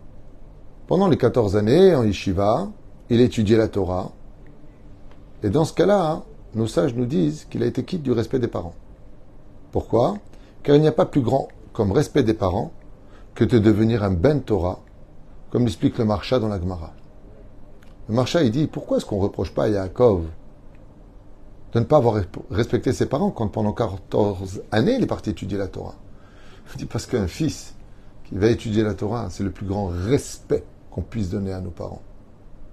pendant 0.88 1.10
les 1.10 1.18
14 1.18 1.58
années 1.58 1.94
en 1.94 2.06
yeshiva, 2.06 2.70
il 3.10 3.20
étudiait 3.20 3.58
la 3.58 3.68
Torah. 3.68 4.14
Et 5.44 5.50
dans 5.50 5.66
ce 5.66 5.74
cas-là, 5.74 6.24
nos 6.54 6.68
sages 6.68 6.96
nous 6.96 7.06
disent 7.06 7.44
qu'il 7.50 7.62
a 7.62 7.66
été 7.66 7.84
quitte 7.84 8.04
du 8.04 8.14
respect 8.14 8.40
des 8.40 8.48
parents. 8.48 8.76
Pourquoi? 9.74 10.16
Car 10.64 10.78
il 10.78 10.82
n'y 10.82 10.88
a 10.88 10.94
pas 10.94 11.06
plus 11.06 11.20
grand 11.20 11.50
comme 11.74 11.92
respect 11.92 12.24
des 12.24 12.36
parents 12.36 12.72
que 13.34 13.44
de 13.44 13.60
devenir 13.60 14.02
un 14.02 14.12
ben 14.12 14.42
Torah, 14.42 14.80
comme 15.56 15.64
l'explique 15.64 15.98
le 16.00 16.04
Marcha 16.04 16.38
dans 16.38 16.50
la 16.50 16.60
Gemara. 16.60 16.92
Le 18.10 18.14
Marcha, 18.14 18.44
il 18.44 18.52
dit, 18.52 18.68
pourquoi 18.68 18.98
est-ce 18.98 19.06
qu'on 19.06 19.20
ne 19.20 19.22
reproche 19.22 19.54
pas 19.54 19.64
à 19.64 19.70
Yaakov 19.70 20.26
de 21.72 21.80
ne 21.80 21.86
pas 21.86 21.96
avoir 21.96 22.22
respecté 22.52 22.92
ses 22.92 23.06
parents 23.06 23.32
quand 23.32 23.48
pendant 23.48 23.72
14 23.72 24.64
années 24.74 24.96
il 24.98 25.04
est 25.04 25.08
parti 25.08 25.30
étudier 25.30 25.58
la 25.58 25.70
Torah? 25.70 25.96
Il 26.74 26.80
dit, 26.80 26.86
parce 26.86 27.06
qu'un 27.06 27.28
fils 27.28 27.74
qui 28.26 28.36
va 28.36 28.48
étudier 28.48 28.84
la 28.84 28.96
Torah, 28.96 29.30
c'est 29.30 29.46
le 29.46 29.50
plus 29.50 29.66
grand 29.66 29.86
respect 29.86 30.66
qu'on 30.92 31.04
puisse 31.04 31.30
donner 31.30 31.54
à 31.54 31.62
nos 31.62 31.72
parents. 31.72 32.02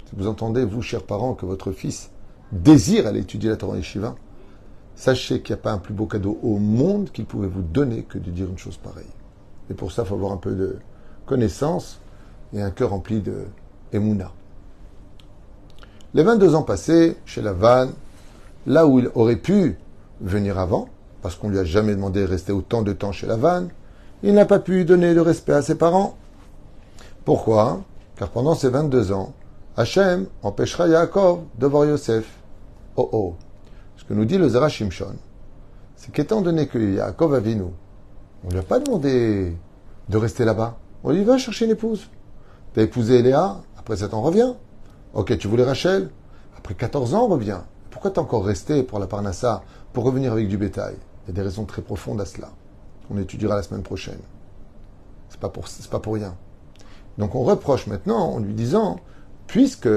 Si 0.06 0.16
vous 0.16 0.26
entendez, 0.26 0.64
vous, 0.64 0.82
chers 0.82 1.04
parents, 1.04 1.34
que 1.34 1.46
votre 1.46 1.70
fils 1.70 2.10
désire 2.50 3.06
aller 3.06 3.20
étudier 3.20 3.50
la 3.50 3.56
Torah 3.56 3.76
Yeshiva, 3.76 4.16
sachez 4.96 5.40
qu'il 5.40 5.54
n'y 5.54 5.60
a 5.60 5.62
pas 5.62 5.70
un 5.70 5.78
plus 5.78 5.94
beau 5.94 6.06
cadeau 6.06 6.36
au 6.42 6.58
monde 6.58 7.12
qu'il 7.12 7.26
pouvait 7.26 7.46
vous 7.46 7.62
donner 7.62 8.02
que 8.02 8.18
de 8.18 8.32
dire 8.32 8.48
une 8.48 8.58
chose 8.58 8.76
pareille. 8.76 9.06
Et 9.70 9.74
pour 9.74 9.92
ça, 9.92 10.02
il 10.02 10.08
faut 10.08 10.16
avoir 10.16 10.32
un 10.32 10.36
peu 10.36 10.56
de 10.56 10.78
connaissance 11.26 12.00
et 12.54 12.62
un 12.62 12.70
cœur 12.70 12.90
rempli 12.90 13.20
de 13.20 13.46
émouna. 13.92 14.32
Les 16.14 16.22
22 16.22 16.54
ans 16.54 16.62
passés 16.62 17.16
chez 17.24 17.40
Lavan, 17.40 17.88
là 18.66 18.86
où 18.86 18.98
il 18.98 19.10
aurait 19.14 19.36
pu 19.36 19.78
venir 20.20 20.58
avant, 20.58 20.88
parce 21.22 21.36
qu'on 21.36 21.48
lui 21.48 21.58
a 21.58 21.64
jamais 21.64 21.94
demandé 21.94 22.20
de 22.20 22.26
rester 22.26 22.52
autant 22.52 22.82
de 22.82 22.92
temps 22.92 23.12
chez 23.12 23.26
Lavan, 23.26 23.68
il 24.22 24.34
n'a 24.34 24.44
pas 24.44 24.58
pu 24.58 24.84
donner 24.84 25.14
de 25.14 25.20
respect 25.20 25.52
à 25.52 25.62
ses 25.62 25.74
parents. 25.74 26.16
Pourquoi? 27.24 27.82
Car 28.16 28.28
pendant 28.28 28.54
ces 28.54 28.68
22 28.68 29.12
ans, 29.12 29.32
Hachem 29.76 30.26
empêchera 30.42 30.86
Yaakov 30.86 31.40
de 31.58 31.66
voir 31.66 31.86
Yosef. 31.86 32.26
Oh 32.96 33.08
oh. 33.12 33.34
Ce 33.96 34.04
que 34.04 34.14
nous 34.14 34.24
dit 34.24 34.36
le 34.36 34.48
Zara 34.48 34.68
Shimshon, 34.68 35.14
c'est 35.96 36.12
qu'étant 36.12 36.42
donné 36.42 36.66
que 36.66 36.78
Yaakov 36.78 37.34
a 37.34 37.40
nous, 37.40 37.72
on 38.44 38.48
ne 38.48 38.52
lui 38.52 38.58
a 38.58 38.62
pas 38.62 38.80
demandé 38.80 39.56
de 40.08 40.16
rester 40.18 40.44
là-bas. 40.44 40.76
On 41.04 41.10
lui 41.10 41.24
va 41.24 41.38
chercher 41.38 41.64
une 41.64 41.70
épouse. 41.70 42.08
Tu 42.74 42.80
as 42.80 42.82
épousé 42.84 43.22
Léa, 43.22 43.60
après 43.78 43.96
7 43.96 44.14
ans, 44.14 44.22
reviens. 44.22 44.56
Ok, 45.14 45.36
tu 45.38 45.48
voulais 45.48 45.64
Rachel, 45.64 46.10
après 46.56 46.74
14 46.74 47.14
ans, 47.14 47.26
reviens. 47.26 47.64
Pourquoi 47.90 48.10
t'es 48.10 48.18
encore 48.18 48.44
resté 48.44 48.82
pour 48.82 48.98
la 48.98 49.06
Parnassa, 49.06 49.62
pour 49.92 50.04
revenir 50.04 50.32
avec 50.32 50.48
du 50.48 50.56
bétail? 50.56 50.96
Il 51.24 51.28
y 51.28 51.30
a 51.30 51.34
des 51.34 51.42
raisons 51.42 51.64
très 51.64 51.82
profondes 51.82 52.20
à 52.20 52.24
cela. 52.24 52.50
On 53.10 53.18
étudiera 53.18 53.56
la 53.56 53.62
semaine 53.62 53.82
prochaine. 53.82 54.20
C'est 55.28 55.38
pas 55.38 55.50
pas 55.50 56.00
pour 56.00 56.14
rien. 56.14 56.34
Donc 57.18 57.34
on 57.34 57.42
reproche 57.42 57.86
maintenant 57.86 58.32
en 58.32 58.38
lui 58.38 58.54
disant, 58.54 59.00
puisque 59.46 59.88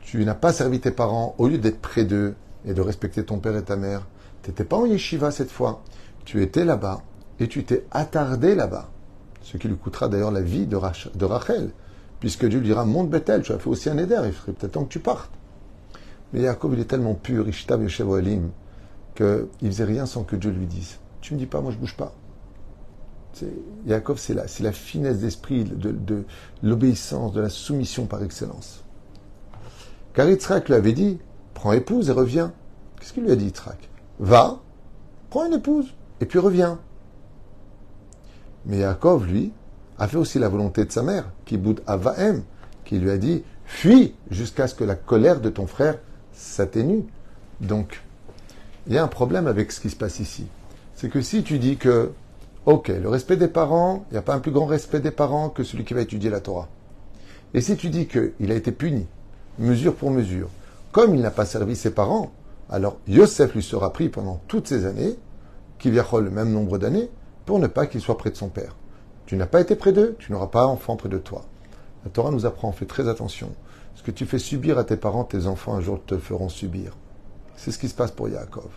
tu 0.00 0.24
n'as 0.24 0.34
pas 0.34 0.52
servi 0.52 0.80
tes 0.80 0.90
parents, 0.90 1.34
au 1.38 1.48
lieu 1.48 1.58
d'être 1.58 1.80
près 1.80 2.04
d'eux 2.04 2.34
et 2.64 2.72
de 2.72 2.80
respecter 2.80 3.24
ton 3.24 3.38
père 3.38 3.56
et 3.56 3.62
ta 3.62 3.76
mère, 3.76 4.06
tu 4.42 4.50
n'étais 4.50 4.64
pas 4.64 4.76
en 4.76 4.86
yeshiva 4.86 5.30
cette 5.30 5.50
fois, 5.50 5.82
tu 6.24 6.42
étais 6.42 6.64
là-bas 6.64 7.02
et 7.38 7.48
tu 7.48 7.64
t'es 7.64 7.84
attardé 7.90 8.54
là-bas. 8.54 8.88
Ce 9.42 9.56
qui 9.56 9.68
lui 9.68 9.76
coûtera 9.76 10.08
d'ailleurs 10.08 10.30
la 10.30 10.40
vie 10.40 10.66
de, 10.66 10.76
Rachel, 10.76 11.70
puisque 12.20 12.46
Dieu 12.46 12.60
lui 12.60 12.68
dira, 12.68 12.84
monte 12.84 13.10
Bethel, 13.10 13.42
tu 13.42 13.52
as 13.52 13.58
fait 13.58 13.68
aussi 13.68 13.88
un 13.88 13.98
éder, 13.98 14.20
il 14.26 14.32
serait 14.32 14.52
peut-être 14.52 14.72
temps 14.72 14.84
que 14.84 14.92
tu 14.92 15.00
partes. 15.00 15.32
Mais 16.32 16.42
Jacob, 16.42 16.74
il 16.74 16.80
est 16.80 16.84
tellement 16.84 17.14
pur, 17.14 17.48
Ishtab 17.48 17.82
Yeshev 17.82 18.18
Elim, 18.18 18.50
qu'il 19.14 19.48
faisait 19.62 19.84
rien 19.84 20.06
sans 20.06 20.22
que 20.22 20.36
Dieu 20.36 20.50
lui 20.50 20.66
dise. 20.66 20.98
Tu 21.20 21.34
me 21.34 21.38
dis 21.38 21.46
pas, 21.46 21.60
moi 21.60 21.72
je 21.72 21.78
bouge 21.78 21.96
pas. 21.96 22.14
Jacob, 23.86 24.18
c'est 24.18 24.34
la, 24.34 24.44
la 24.60 24.72
finesse 24.72 25.18
d'esprit, 25.18 25.64
de, 25.64 26.24
l'obéissance, 26.62 27.32
de 27.32 27.40
la 27.40 27.48
soumission 27.48 28.06
par 28.06 28.22
excellence. 28.22 28.84
Car 30.12 30.28
Yitzhak 30.28 30.68
lui 30.68 30.74
avait 30.74 30.92
dit, 30.92 31.18
prends 31.54 31.72
épouse 31.72 32.10
et 32.10 32.12
reviens. 32.12 32.52
Qu'est-ce 32.98 33.12
qu'il 33.12 33.22
lui 33.22 33.30
a 33.30 33.36
dit 33.36 33.46
Yitzhak? 33.46 33.88
Va, 34.18 34.60
prends 35.30 35.46
une 35.46 35.54
épouse, 35.54 35.86
et 36.20 36.26
puis 36.26 36.38
reviens. 36.38 36.78
Mais 38.66 38.78
Yaakov, 38.78 39.26
lui, 39.26 39.52
a 40.00 40.08
fait 40.08 40.16
aussi 40.16 40.38
la 40.38 40.48
volonté 40.48 40.84
de 40.86 40.90
sa 40.90 41.02
mère, 41.02 41.26
qui 41.44 41.60
Avaem, 41.86 42.42
qui 42.84 42.98
lui 42.98 43.10
a 43.10 43.18
dit 43.18 43.44
Fuis 43.66 44.14
jusqu'à 44.30 44.66
ce 44.66 44.74
que 44.74 44.82
la 44.82 44.94
colère 44.94 45.40
de 45.40 45.50
ton 45.50 45.66
frère 45.66 45.98
s'atténue. 46.32 47.04
Donc, 47.60 48.02
il 48.86 48.94
y 48.94 48.98
a 48.98 49.04
un 49.04 49.08
problème 49.08 49.46
avec 49.46 49.70
ce 49.70 49.78
qui 49.78 49.90
se 49.90 49.96
passe 49.96 50.18
ici. 50.18 50.46
C'est 50.94 51.10
que 51.10 51.20
si 51.20 51.42
tu 51.42 51.58
dis 51.58 51.76
que, 51.76 52.12
ok, 52.64 52.88
le 52.88 53.08
respect 53.10 53.36
des 53.36 53.46
parents, 53.46 54.06
il 54.10 54.14
n'y 54.14 54.18
a 54.18 54.22
pas 54.22 54.34
un 54.34 54.40
plus 54.40 54.50
grand 54.52 54.64
respect 54.64 55.00
des 55.00 55.10
parents 55.10 55.50
que 55.50 55.62
celui 55.62 55.84
qui 55.84 55.92
va 55.92 56.00
étudier 56.00 56.30
la 56.30 56.40
Torah. 56.40 56.68
Et 57.52 57.60
si 57.60 57.76
tu 57.76 57.90
dis 57.90 58.06
qu'il 58.06 58.50
a 58.50 58.54
été 58.54 58.72
puni, 58.72 59.06
mesure 59.58 59.94
pour 59.94 60.10
mesure, 60.10 60.48
comme 60.92 61.14
il 61.14 61.20
n'a 61.20 61.30
pas 61.30 61.44
servi 61.44 61.76
ses 61.76 61.90
parents, 61.90 62.32
alors 62.70 62.96
Yosef 63.06 63.54
lui 63.54 63.62
sera 63.62 63.92
pris 63.92 64.08
pendant 64.08 64.40
toutes 64.48 64.66
ces 64.66 64.86
années, 64.86 65.16
qui 65.78 65.90
viendra 65.90 66.20
le 66.20 66.30
même 66.30 66.50
nombre 66.50 66.78
d'années, 66.78 67.10
pour 67.44 67.58
ne 67.58 67.66
pas 67.66 67.86
qu'il 67.86 68.00
soit 68.00 68.16
près 68.16 68.30
de 68.30 68.36
son 68.36 68.48
père. 68.48 68.74
Tu 69.30 69.36
n'as 69.36 69.46
pas 69.46 69.60
été 69.60 69.76
près 69.76 69.92
d'eux, 69.92 70.16
tu 70.18 70.32
n'auras 70.32 70.48
pas 70.48 70.66
enfant 70.66 70.96
près 70.96 71.08
de 71.08 71.16
toi. 71.16 71.44
La 72.04 72.10
Torah 72.10 72.32
nous 72.32 72.46
apprend, 72.46 72.72
fais 72.72 72.84
très 72.84 73.08
attention. 73.08 73.52
Ce 73.94 74.02
que 74.02 74.10
tu 74.10 74.26
fais 74.26 74.40
subir 74.40 74.76
à 74.76 74.82
tes 74.82 74.96
parents, 74.96 75.22
tes 75.22 75.46
enfants 75.46 75.74
un 75.76 75.80
jour 75.80 76.00
te 76.04 76.18
feront 76.18 76.48
subir. 76.48 76.96
C'est 77.54 77.70
ce 77.70 77.78
qui 77.78 77.88
se 77.88 77.94
passe 77.94 78.10
pour 78.10 78.28
Yaakov. 78.28 78.70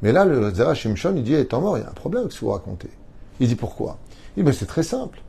Mais 0.00 0.10
là, 0.10 0.24
le 0.24 0.54
Zera 0.54 0.72
Shimshon, 0.74 1.12
il 1.16 1.22
dit, 1.22 1.34
étant 1.34 1.60
mort, 1.60 1.76
il 1.76 1.82
y 1.82 1.84
a 1.84 1.90
un 1.90 1.92
problème 1.92 2.22
avec 2.22 2.32
ce 2.32 2.40
que 2.40 2.46
vous 2.46 2.52
racontez. 2.52 2.88
Il 3.40 3.48
dit 3.48 3.56
pourquoi? 3.56 3.98
Il 4.38 4.44
dit, 4.46 4.54
c'est 4.54 4.64
très 4.64 4.84
simple. 4.84 5.20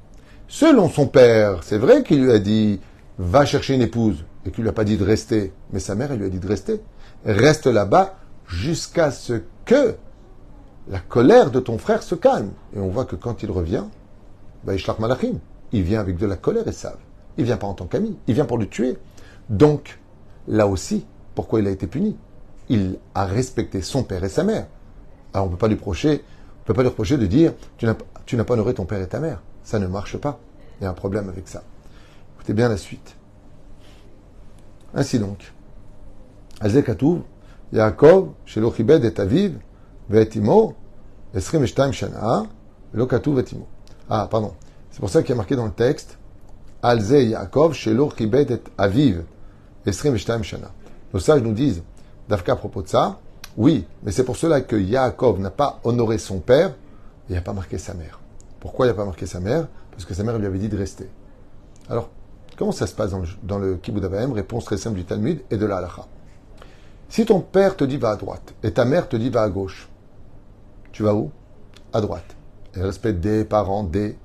Selon 0.47 0.87
son 0.87 1.07
père, 1.07 1.61
c'est 1.65 1.77
vrai 1.77 2.03
qu'il 2.03 2.23
lui 2.23 2.31
a 2.31 2.39
dit, 2.39 2.79
va 3.19 3.43
chercher 3.43 3.73
une 3.73 3.81
épouse, 3.81 4.23
et 4.45 4.51
qu'il 4.51 4.63
lui 4.63 4.69
a 4.69 4.73
pas 4.73 4.85
dit 4.85 4.95
de 4.95 5.03
rester. 5.03 5.51
Mais 5.73 5.81
sa 5.81 5.95
mère, 5.95 6.13
elle 6.13 6.19
lui 6.19 6.27
a 6.27 6.29
dit 6.29 6.39
de 6.39 6.47
rester. 6.47 6.79
Reste 7.25 7.67
là-bas 7.67 8.15
jusqu'à 8.47 9.11
ce 9.11 9.41
que 9.65 9.95
la 10.87 10.99
colère 10.99 11.51
de 11.51 11.59
ton 11.59 11.77
frère 11.77 12.03
se 12.03 12.15
calme. 12.15 12.51
Et 12.73 12.79
on 12.79 12.87
voit 12.87 13.03
que 13.03 13.17
quand 13.17 13.43
il 13.43 13.51
revient, 13.51 13.83
bah, 14.65 14.73
Malachim, 14.99 15.39
il 15.71 15.83
vient 15.83 15.99
avec 15.99 16.17
de 16.17 16.25
la 16.25 16.35
colère 16.35 16.67
et 16.67 16.71
savent. 16.71 16.97
Il 17.37 17.45
vient 17.45 17.57
pas 17.57 17.67
en 17.67 17.73
tant 17.73 17.85
qu'ami, 17.85 18.17
il 18.27 18.33
vient 18.33 18.45
pour 18.45 18.57
le 18.57 18.67
tuer. 18.67 18.97
Donc, 19.49 19.99
là 20.47 20.67
aussi, 20.67 21.05
pourquoi 21.35 21.59
il 21.59 21.67
a 21.67 21.71
été 21.71 21.87
puni? 21.87 22.17
Il 22.69 22.97
a 23.13 23.25
respecté 23.25 23.81
son 23.81 24.03
père 24.03 24.23
et 24.23 24.29
sa 24.29 24.43
mère. 24.43 24.67
Alors 25.33 25.47
on 25.47 25.49
ne 25.49 25.55
peut 25.55 25.59
pas 25.59 25.67
lui 25.67 25.75
reprocher, 25.75 26.23
on 26.61 26.65
peut 26.65 26.73
pas 26.73 26.81
lui 26.81 26.89
reprocher 26.89 27.17
de 27.17 27.25
dire 27.25 27.53
tu 27.77 27.85
n'as 27.85 28.43
pas 28.43 28.53
honoré 28.53 28.73
ton 28.73 28.85
père 28.85 29.01
et 29.01 29.07
ta 29.07 29.19
mère. 29.19 29.41
Ça 29.63 29.79
ne 29.79 29.87
marche 29.87 30.17
pas. 30.17 30.39
Il 30.79 30.85
y 30.85 30.87
a 30.87 30.89
un 30.89 30.93
problème 30.93 31.29
avec 31.29 31.47
ça. 31.47 31.61
Écoutez 32.35 32.53
bien 32.53 32.69
la 32.69 32.77
suite. 32.77 33.15
Ainsi 34.93 35.19
donc, 35.19 35.53
Azekatouv, 36.61 37.21
Yaakov, 37.73 38.29
chez 38.45 38.61
l'Ochibed 38.61 39.03
et 39.03 39.19
Aviv, 39.19 39.59
Vetimo, 40.09 40.73
Esrim 41.33 41.65
Shana, 41.65 42.45
Lokatouv 42.93 43.35
Vetimo. 43.35 43.67
Ah, 44.09 44.27
pardon. 44.29 44.53
C'est 44.91 44.99
pour 44.99 45.09
ça 45.09 45.21
qu'il 45.21 45.29
y 45.29 45.33
a 45.33 45.35
marqué 45.35 45.55
dans 45.55 45.65
le 45.65 45.71
texte, 45.71 46.17
Alze 46.81 47.11
Yaakov, 47.11 47.73
Shelo 47.73 48.11
Chibed 48.15 48.51
et 48.51 48.61
Aviv, 48.77 49.23
Esrim 49.85 50.15
Shana. 50.17 50.71
Nos 51.13 51.19
sages 51.19 51.41
nous 51.41 51.53
disent, 51.53 51.83
Dafka 52.29 52.53
à 52.53 52.55
propos 52.55 52.81
de 52.81 52.87
ça, 52.87 53.19
oui, 53.57 53.85
mais 54.03 54.11
c'est 54.11 54.23
pour 54.23 54.37
cela 54.37 54.61
que 54.61 54.75
Yaakov 54.75 55.39
n'a 55.39 55.49
pas 55.49 55.79
honoré 55.83 56.17
son 56.17 56.39
père, 56.39 56.73
et 57.29 57.33
n'a 57.33 57.41
pas 57.41 57.53
marqué 57.53 57.77
sa 57.77 57.93
mère. 57.93 58.19
Pourquoi 58.59 58.85
il 58.85 58.89
n'a 58.89 58.95
pas 58.95 59.05
marqué 59.05 59.25
sa 59.25 59.39
mère? 59.39 59.67
Parce 59.91 60.05
que 60.05 60.13
sa 60.13 60.23
mère 60.23 60.37
lui 60.37 60.45
avait 60.45 60.59
dit 60.59 60.69
de 60.69 60.77
rester. 60.77 61.09
Alors, 61.89 62.09
comment 62.57 62.71
ça 62.71 62.87
se 62.87 62.93
passe 62.93 63.11
dans 63.11 63.19
le, 63.19 63.27
dans 63.43 63.57
le 63.57 63.79
Réponse 64.33 64.65
très 64.65 64.77
simple 64.77 64.97
du 64.97 65.05
Talmud 65.05 65.41
et 65.49 65.57
de 65.57 65.65
la 65.65 65.77
halacha. 65.77 66.05
Si 67.09 67.25
ton 67.25 67.39
père 67.39 67.77
te 67.77 67.83
dit 67.83 67.97
va 67.97 68.11
à 68.11 68.15
droite 68.15 68.53
et 68.63 68.71
ta 68.71 68.85
mère 68.85 69.07
te 69.07 69.15
dit 69.15 69.29
va 69.29 69.43
à 69.43 69.49
gauche, 69.49 69.87
tu 70.91 71.03
vas 71.03 71.13
où? 71.13 71.31
À 71.93 72.01
droite. 72.01 72.34
Et 72.75 72.79
le 72.79 72.85
respect 72.85 73.13
des 73.13 73.45
parents, 73.45 73.83
des. 73.83 74.17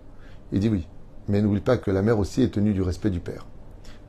Il 0.52 0.60
dit 0.60 0.68
oui. 0.68 0.86
Mais 1.28 1.40
n'oublie 1.42 1.60
pas 1.60 1.76
que 1.76 1.90
la 1.90 2.02
mère 2.02 2.18
aussi 2.18 2.42
est 2.42 2.52
tenue 2.52 2.72
du 2.72 2.82
respect 2.82 3.10
du 3.10 3.20
père. 3.20 3.46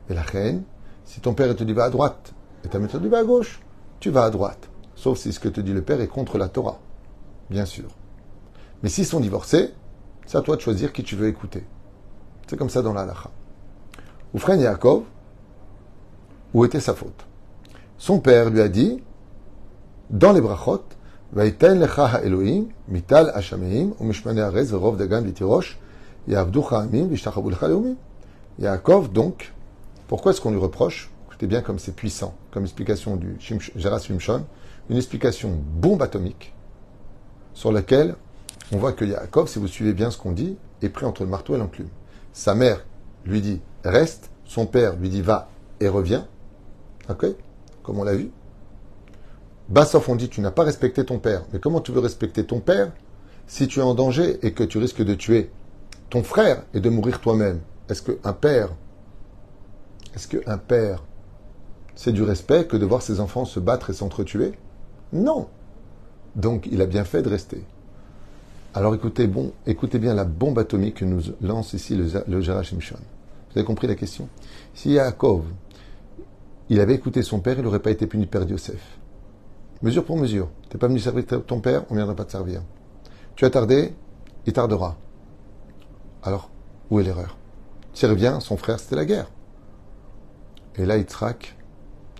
Et 0.10 0.13
la 0.13 0.24
reine, 0.24 0.63
si 1.05 1.21
ton 1.21 1.33
père 1.33 1.55
te 1.55 1.63
dit 1.63 1.74
va 1.74 1.86
à 1.86 1.89
droite 1.89 2.33
et 2.65 2.67
ta 2.67 2.79
mère 2.79 2.89
te 2.89 2.98
dit 2.98 3.07
va 3.07 3.19
à 3.19 3.24
gauche, 3.24 3.62
tu 4.00 4.10
vas 4.10 4.24
à 4.24 4.29
droite. 4.29 4.69
Sauf 4.95 5.19
si 5.19 5.31
ce 5.31 5.39
que 5.39 5.50
te 5.50 5.62
dit 5.62 5.74
le 5.74 5.81
père 5.81 6.01
est 6.01 6.07
contre 6.07 6.38
la 6.38 6.50
Torah. 6.50 6.79
Bien 7.50 7.65
sûr. 7.65 7.89
Mais 8.81 8.89
s'ils 8.89 9.05
sont 9.05 9.19
divorcés, 9.19 9.74
c'est 10.25 10.38
à 10.38 10.41
toi 10.41 10.55
de 10.55 10.62
choisir 10.62 10.93
qui 10.93 11.03
tu 11.03 11.15
veux 11.15 11.27
écouter. 11.27 11.63
C'est 12.48 12.57
comme 12.57 12.69
ça 12.69 12.81
dans 12.81 12.93
la 12.93 13.01
halakha. 13.01 13.29
Oufren 14.33 14.60
Yaakov, 14.60 15.03
où 16.53 16.65
était 16.65 16.79
sa 16.79 16.93
faute? 16.93 17.25
Son 17.98 18.19
père 18.19 18.50
lui 18.50 18.62
a 18.62 18.69
dit, 18.69 19.03
dans 20.10 20.31
les 20.31 20.41
brachot, 20.41 20.83
Yaakov, 28.59 29.13
donc, 29.13 29.53
pourquoi 30.09 30.33
est-ce 30.33 30.41
qu'on 30.41 30.51
lui 30.51 30.59
reproche? 30.59 31.09
Écoutez 31.27 31.47
bien 31.47 31.61
comme 31.61 31.79
c'est 31.79 31.95
puissant, 31.95 32.35
comme 32.51 32.63
explication 32.63 33.15
du 33.15 33.38
Geras 33.77 34.00
Shimshon, 34.00 34.43
une 34.89 34.97
explication 34.97 35.57
bombe 35.73 36.01
atomique 36.01 36.53
sur 37.53 37.71
laquelle 37.71 38.15
on 38.73 38.77
voit 38.77 38.91
que 38.91 39.05
Yaakov, 39.05 39.47
si 39.47 39.57
vous 39.57 39.67
suivez 39.67 39.93
bien 39.93 40.11
ce 40.11 40.17
qu'on 40.17 40.33
dit, 40.33 40.57
est 40.81 40.89
pris 40.89 41.05
entre 41.05 41.23
le 41.23 41.29
marteau 41.29 41.55
et 41.55 41.57
l'enclume. 41.57 41.88
Sa 42.33 42.55
mère 42.55 42.85
lui 43.25 43.39
dit 43.39 43.61
reste, 43.85 44.31
son 44.43 44.65
père 44.65 44.97
lui 44.97 45.07
dit 45.07 45.21
va 45.21 45.47
et 45.79 45.88
reviens. 45.88 46.27
Ok? 47.09 47.25
Comme 47.83 48.00
on 48.00 48.03
l'a 48.03 48.15
vu. 48.15 48.31
Bassoff, 49.71 50.09
on 50.09 50.17
dit 50.17 50.27
tu 50.27 50.41
n'as 50.41 50.51
pas 50.51 50.65
respecté 50.65 51.05
ton 51.05 51.17
père. 51.17 51.43
Mais 51.53 51.59
comment 51.59 51.79
tu 51.79 51.93
veux 51.93 52.01
respecter 52.01 52.43
ton 52.45 52.59
père 52.59 52.91
si 53.47 53.69
tu 53.69 53.79
es 53.79 53.81
en 53.81 53.93
danger 53.93 54.37
et 54.45 54.51
que 54.51 54.65
tu 54.65 54.77
risques 54.77 55.01
de 55.01 55.13
tuer 55.13 55.49
ton 56.09 56.23
frère 56.23 56.63
et 56.73 56.81
de 56.81 56.89
mourir 56.89 57.21
toi-même? 57.21 57.61
Est-ce 57.87 58.01
qu'un 58.01 58.33
père, 58.33 58.69
est-ce 60.13 60.27
qu'un 60.27 60.57
père, 60.57 61.03
c'est 61.95 62.11
du 62.11 62.21
respect 62.21 62.65
que 62.65 62.75
de 62.75 62.85
voir 62.85 63.01
ses 63.01 63.21
enfants 63.21 63.45
se 63.45 63.61
battre 63.61 63.89
et 63.89 63.93
s'entretuer? 63.93 64.51
Non. 65.13 65.47
Donc 66.35 66.67
il 66.69 66.81
a 66.81 66.85
bien 66.85 67.05
fait 67.05 67.21
de 67.21 67.29
rester. 67.29 67.63
Alors 68.73 68.93
écoutez, 68.93 69.25
bon, 69.27 69.53
écoutez 69.65 69.99
bien 69.99 70.13
la 70.13 70.25
bombe 70.25 70.59
atomique 70.59 70.95
que 70.95 71.05
nous 71.05 71.21
lance 71.41 71.71
ici 71.71 71.95
le, 71.95 72.07
le. 72.27 72.41
Vous 72.41 73.57
avez 73.57 73.65
compris 73.65 73.87
la 73.87 73.95
question? 73.95 74.27
Si 74.73 74.91
Yaakov, 74.91 75.43
il 76.67 76.81
avait 76.81 76.95
écouté 76.95 77.21
son 77.21 77.39
père, 77.39 77.57
il 77.57 77.63
n'aurait 77.63 77.79
pas 77.79 77.91
été 77.91 78.05
puni 78.05 78.25
Père 78.25 78.49
Yosef. 78.49 78.97
Mesure 79.81 80.05
pour 80.05 80.17
mesure. 80.17 80.50
Tu 80.69 80.75
n'es 80.75 80.79
pas 80.79 80.88
venu 80.88 81.00
servir 81.00 81.25
ton 81.47 81.59
père, 81.59 81.83
on 81.89 81.95
viendra 81.95 82.15
pas 82.15 82.25
te 82.25 82.31
servir. 82.31 82.61
Tu 83.35 83.45
as 83.45 83.50
tardé, 83.50 83.93
il 84.45 84.53
tardera. 84.53 84.97
Alors, 86.23 86.50
où 86.89 87.00
est 87.00 87.03
l'erreur? 87.03 87.38
S'il 87.93 88.09
revient, 88.09 88.38
son 88.39 88.57
frère, 88.57 88.79
c'était 88.79 88.95
la 88.95 89.05
guerre. 89.05 89.29
Et 90.75 90.85
là, 90.85 90.97
il 90.97 91.05
traque. 91.05 91.57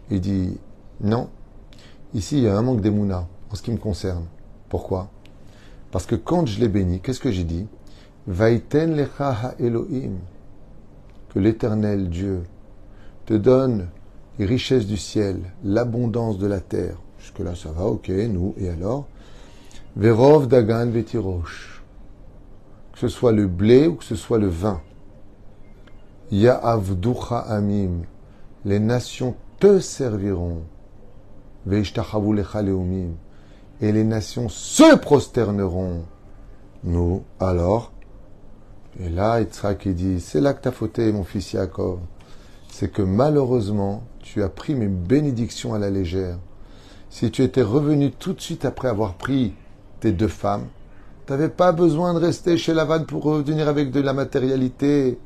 Il 0.10 0.22
dit, 0.22 0.58
non, 1.00 1.30
ici, 2.13 2.38
il 2.38 2.44
y 2.44 2.48
a 2.48 2.58
un 2.58 2.62
manque 2.62 2.82
d'émouna 2.82 3.27
en 3.50 3.56
ce 3.56 3.62
qui 3.62 3.72
me 3.72 3.77
concerne. 3.77 4.25
Pourquoi? 4.68 5.10
Parce 5.91 6.06
que 6.06 6.15
quand 6.15 6.46
je 6.48 6.60
l'ai 6.60 6.68
béni, 6.68 7.00
qu'est-ce 7.00 7.20
que 7.20 7.32
j'ai 7.32 7.44
dit? 7.44 7.68
Vaiten 8.27 8.96
lecha 8.96 9.56
Elohim. 9.60 10.18
Que 11.30 11.39
l'éternel 11.39 12.10
Dieu 12.10 12.44
te 13.25 13.34
donne 13.34 13.88
les 14.39 14.46
richesses 14.46 14.88
du 14.88 14.98
ciel, 14.98 15.39
l'abondance 15.63 16.38
de 16.38 16.48
la 16.48 16.60
terre, 16.60 16.98
Jusque-là, 17.22 17.56
ça 17.56 17.72
va, 17.72 17.86
ok, 17.86 18.10
nous, 18.10 18.56
et 18.58 18.70
alors? 18.70 19.08
Verov 19.96 20.48
Dagan 20.48 20.90
Vetirosh. 20.90 21.84
Que 22.94 23.00
ce 23.00 23.08
soit 23.08 23.32
le 23.32 23.48
blé 23.48 23.88
ou 23.88 23.96
que 23.96 24.04
ce 24.04 24.16
soit 24.16 24.40
le 24.40 24.48
vin. 24.48 24.82
Ya'avducha 26.32 27.40
Amim. 27.40 28.04
Les 28.66 28.80
nations 28.80 29.36
te 29.60 29.80
serviront. 29.80 30.63
leumim. 31.66 33.12
Et 33.82 33.92
les 33.92 34.04
nations 34.04 34.50
se 34.50 34.96
prosterneront. 34.96 36.04
Nous, 36.84 37.24
alors, 37.40 37.92
Et 39.00 39.10
là, 39.10 39.40
Yitzhak, 39.40 39.86
il 39.86 39.96
dit, 39.96 40.20
c'est 40.20 40.42
là 40.42 40.54
que 40.54 40.62
t'as 40.62 40.72
fauté, 40.72 41.12
mon 41.12 41.24
fils 41.24 41.54
Yaakov. 41.54 42.00
C'est 42.70 42.92
que 42.92 43.01
malheureusement, 43.01 44.04
tu 44.20 44.42
as 44.44 44.50
pris 44.50 44.75
mes 44.75 44.88
bénédictions 44.88 45.74
à 45.74 45.80
la 45.80 45.90
légère. 45.90 46.38
Si 47.12 47.30
tu 47.30 47.44
étais 47.44 47.62
revenu 47.62 48.12
tout 48.12 48.32
de 48.32 48.39
suite 48.39 48.63
après 48.63 48.88
avoir 48.88 49.15
pris 49.15 49.53
tes 50.00 50.13
deux 50.13 50.30
femmes, 50.30 50.68
tu 51.27 51.34
n'avais 51.34 51.50
pas 51.50 51.74
besoin 51.74 52.13
de 52.13 52.20
rester 52.20 52.56
chez 52.56 52.74
Lavan 52.74 53.03
pour 53.03 53.24
revenir 53.24 53.68
avec 53.68 53.91
de 53.91 54.00
la 54.00 54.13
matérialité. 54.13 55.20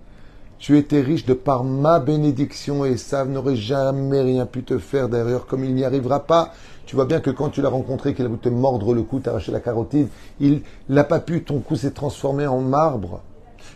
Tu 0.58 0.80
étais 0.80 1.00
riche 1.00 1.28
de 1.28 1.36
par 1.36 1.64
ma 1.64 2.00
bénédiction 2.00 2.86
et 2.86 2.98
ça 2.98 3.24
n'aurait 3.24 3.56
jamais 3.56 4.20
rien 4.20 4.48
pu 4.48 4.64
te 4.64 4.80
faire. 4.80 5.10
D'ailleurs, 5.10 5.46
comme 5.46 5.64
il 5.64 5.76
n'y 5.76 5.84
arrivera 5.84 6.22
pas, 6.26 6.54
tu 6.88 6.96
vois 6.96 7.06
bien 7.06 7.20
que 7.20 7.30
quand 7.30 7.50
tu 7.50 7.62
l'as 7.62 7.70
rencontré, 7.70 8.16
qu'il 8.16 8.26
a 8.26 8.30
voulu 8.30 8.40
te 8.40 8.50
mordre 8.50 8.96
le 8.96 9.04
cou, 9.04 9.20
t'arracher 9.20 9.52
la 9.52 9.60
carotide, 9.60 10.08
il 10.40 10.64
n'a 10.90 11.04
pas 11.04 11.20
pu, 11.20 11.44
ton 11.44 11.60
cou 11.60 11.76
s'est 11.76 11.92
transformé 11.92 12.48
en 12.48 12.62
marbre. 12.62 13.22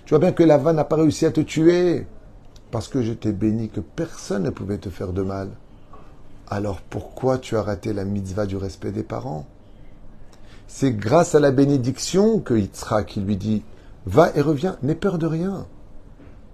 Tu 0.05 0.09
vois 0.09 0.19
bien 0.19 0.31
que 0.31 0.43
Lavan 0.43 0.73
n'a 0.73 0.83
pas 0.83 0.95
réussi 0.95 1.27
à 1.27 1.31
te 1.31 1.41
tuer 1.41 2.07
parce 2.71 2.87
que 2.87 3.03
je 3.03 3.13
t'ai 3.13 3.33
béni 3.33 3.69
que 3.69 3.81
personne 3.81 4.43
ne 4.43 4.49
pouvait 4.49 4.79
te 4.79 4.89
faire 4.89 5.13
de 5.13 5.21
mal 5.21 5.49
Alors 6.48 6.80
pourquoi 6.80 7.38
tu 7.38 7.56
as 7.56 7.62
raté 7.62 7.92
la 7.92 8.04
mitzvah 8.04 8.46
du 8.46 8.56
respect 8.56 8.92
des 8.92 9.02
parents 9.02 9.46
C'est 10.66 10.92
grâce 10.92 11.34
à 11.34 11.40
la 11.40 11.50
bénédiction 11.50 12.40
que 12.40 12.54
Yitzhak 12.54 13.06
qui 13.06 13.20
lui 13.20 13.36
dit 13.36 13.62
Va 14.06 14.30
et 14.34 14.40
reviens, 14.40 14.76
n'aie 14.82 14.94
peur 14.94 15.18
de 15.18 15.26
rien. 15.26 15.66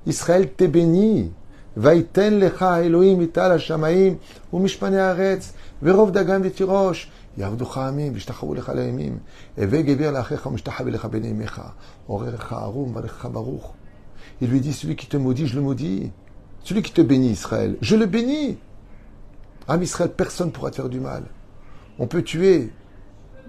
Israël 0.06 0.52
t'est 0.52 0.68
béni. 0.68 1.32
Vaiten 1.76 2.38
lecha 2.38 2.82
Elohim 2.82 3.20
ital 3.22 3.52
hashamaim 3.52 4.16
umishpane 4.52 4.96
haaretz 4.96 5.54
verov 5.82 6.12
dagam 6.12 6.42
v'tirosh 6.42 7.08
יעבדוך 7.38 7.78
העמים 7.78 8.12
וישתחוו 8.12 8.54
לך 8.54 8.68
לימים. 8.74 9.18
הווה 9.58 9.82
גבר 9.82 10.10
לאחיך 10.10 10.46
ומשתחווה 10.46 10.90
לך 10.90 11.04
בין 11.04 11.24
ימיך. 11.24 11.60
עוררך 12.06 12.52
ערום 12.52 12.90
וברכך 12.90 13.28
ברוך. 13.32 13.72
Il 14.42 14.48
lui 14.48 14.60
dit, 14.60 14.72
celui 14.72 14.96
qui 14.96 15.06
te 15.06 15.16
maudit, 15.16 15.46
je 15.46 15.54
le 15.54 15.60
maudis. 15.60 16.10
Celui 16.64 16.82
qui 16.82 16.92
te 16.92 17.02
bénit, 17.02 17.30
Israël, 17.30 17.76
je 17.82 17.94
le 17.94 18.06
bénis. 18.06 18.58
Âme 19.67 19.83
Israël, 19.83 20.11
personne 20.11 20.47
ne 20.47 20.51
pourra 20.51 20.71
te 20.71 20.75
faire 20.75 20.89
du 20.89 20.99
mal. 20.99 21.23
On 21.97 22.07
peut 22.07 22.21
tuer 22.21 22.71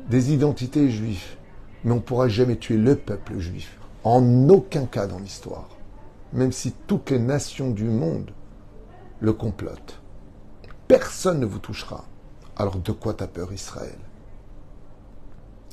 des 0.08 0.32
identités 0.32 0.88
juives, 0.88 1.36
mais 1.84 1.92
on 1.92 1.96
ne 1.96 2.00
pourra 2.00 2.28
jamais 2.28 2.56
tuer 2.56 2.76
le 2.76 2.96
peuple 2.96 3.38
juif. 3.38 3.78
En 4.04 4.48
aucun 4.48 4.86
cas 4.86 5.06
dans 5.06 5.18
l'histoire. 5.18 5.68
Même 6.32 6.52
si 6.52 6.72
toutes 6.86 7.10
les 7.10 7.18
nations 7.18 7.70
du 7.70 7.84
monde 7.84 8.30
le 9.20 9.32
complotent. 9.32 10.00
Personne 10.88 11.40
ne 11.40 11.46
vous 11.46 11.58
touchera. 11.58 12.04
Alors 12.56 12.76
de 12.76 12.92
quoi 12.92 13.14
t'as 13.14 13.26
peur, 13.26 13.52
Israël? 13.52 13.98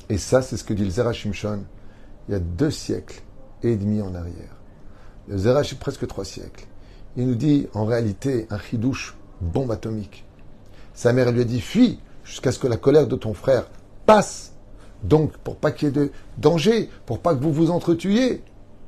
Et 0.08 0.18
ça, 0.18 0.42
c'est 0.42 0.56
ce 0.56 0.64
que 0.64 0.74
dit 0.74 0.84
le 0.84 0.90
Zerachimshon 0.90 1.64
il 2.28 2.32
y 2.32 2.34
a 2.34 2.40
deux 2.40 2.70
siècles 2.70 3.22
et 3.62 3.76
demi 3.76 4.00
en 4.00 4.14
arrière. 4.14 4.56
Le 5.28 5.36
Zerach, 5.36 5.74
presque 5.78 6.06
trois 6.06 6.24
siècles. 6.24 6.66
Il 7.16 7.26
nous 7.26 7.34
dit 7.34 7.68
en 7.74 7.84
réalité 7.84 8.46
un 8.50 8.58
chidouche 8.58 9.16
bombe 9.40 9.70
atomique. 9.70 10.24
Sa 10.94 11.12
mère 11.12 11.32
lui 11.32 11.42
a 11.42 11.44
dit 11.44 11.60
fuis 11.60 11.98
jusqu'à 12.24 12.52
ce 12.52 12.58
que 12.58 12.66
la 12.66 12.76
colère 12.76 13.06
de 13.06 13.16
ton 13.16 13.34
frère 13.34 13.66
passe. 14.06 14.52
Donc, 15.02 15.36
pour 15.38 15.56
pas 15.56 15.70
qu'il 15.70 15.88
y 15.88 15.90
ait 15.90 15.94
de 15.94 16.10
danger, 16.38 16.88
pour 17.04 17.18
pas 17.18 17.34
que 17.34 17.42
vous 17.42 17.52
vous 17.52 17.70
entretuiez. 17.70 18.42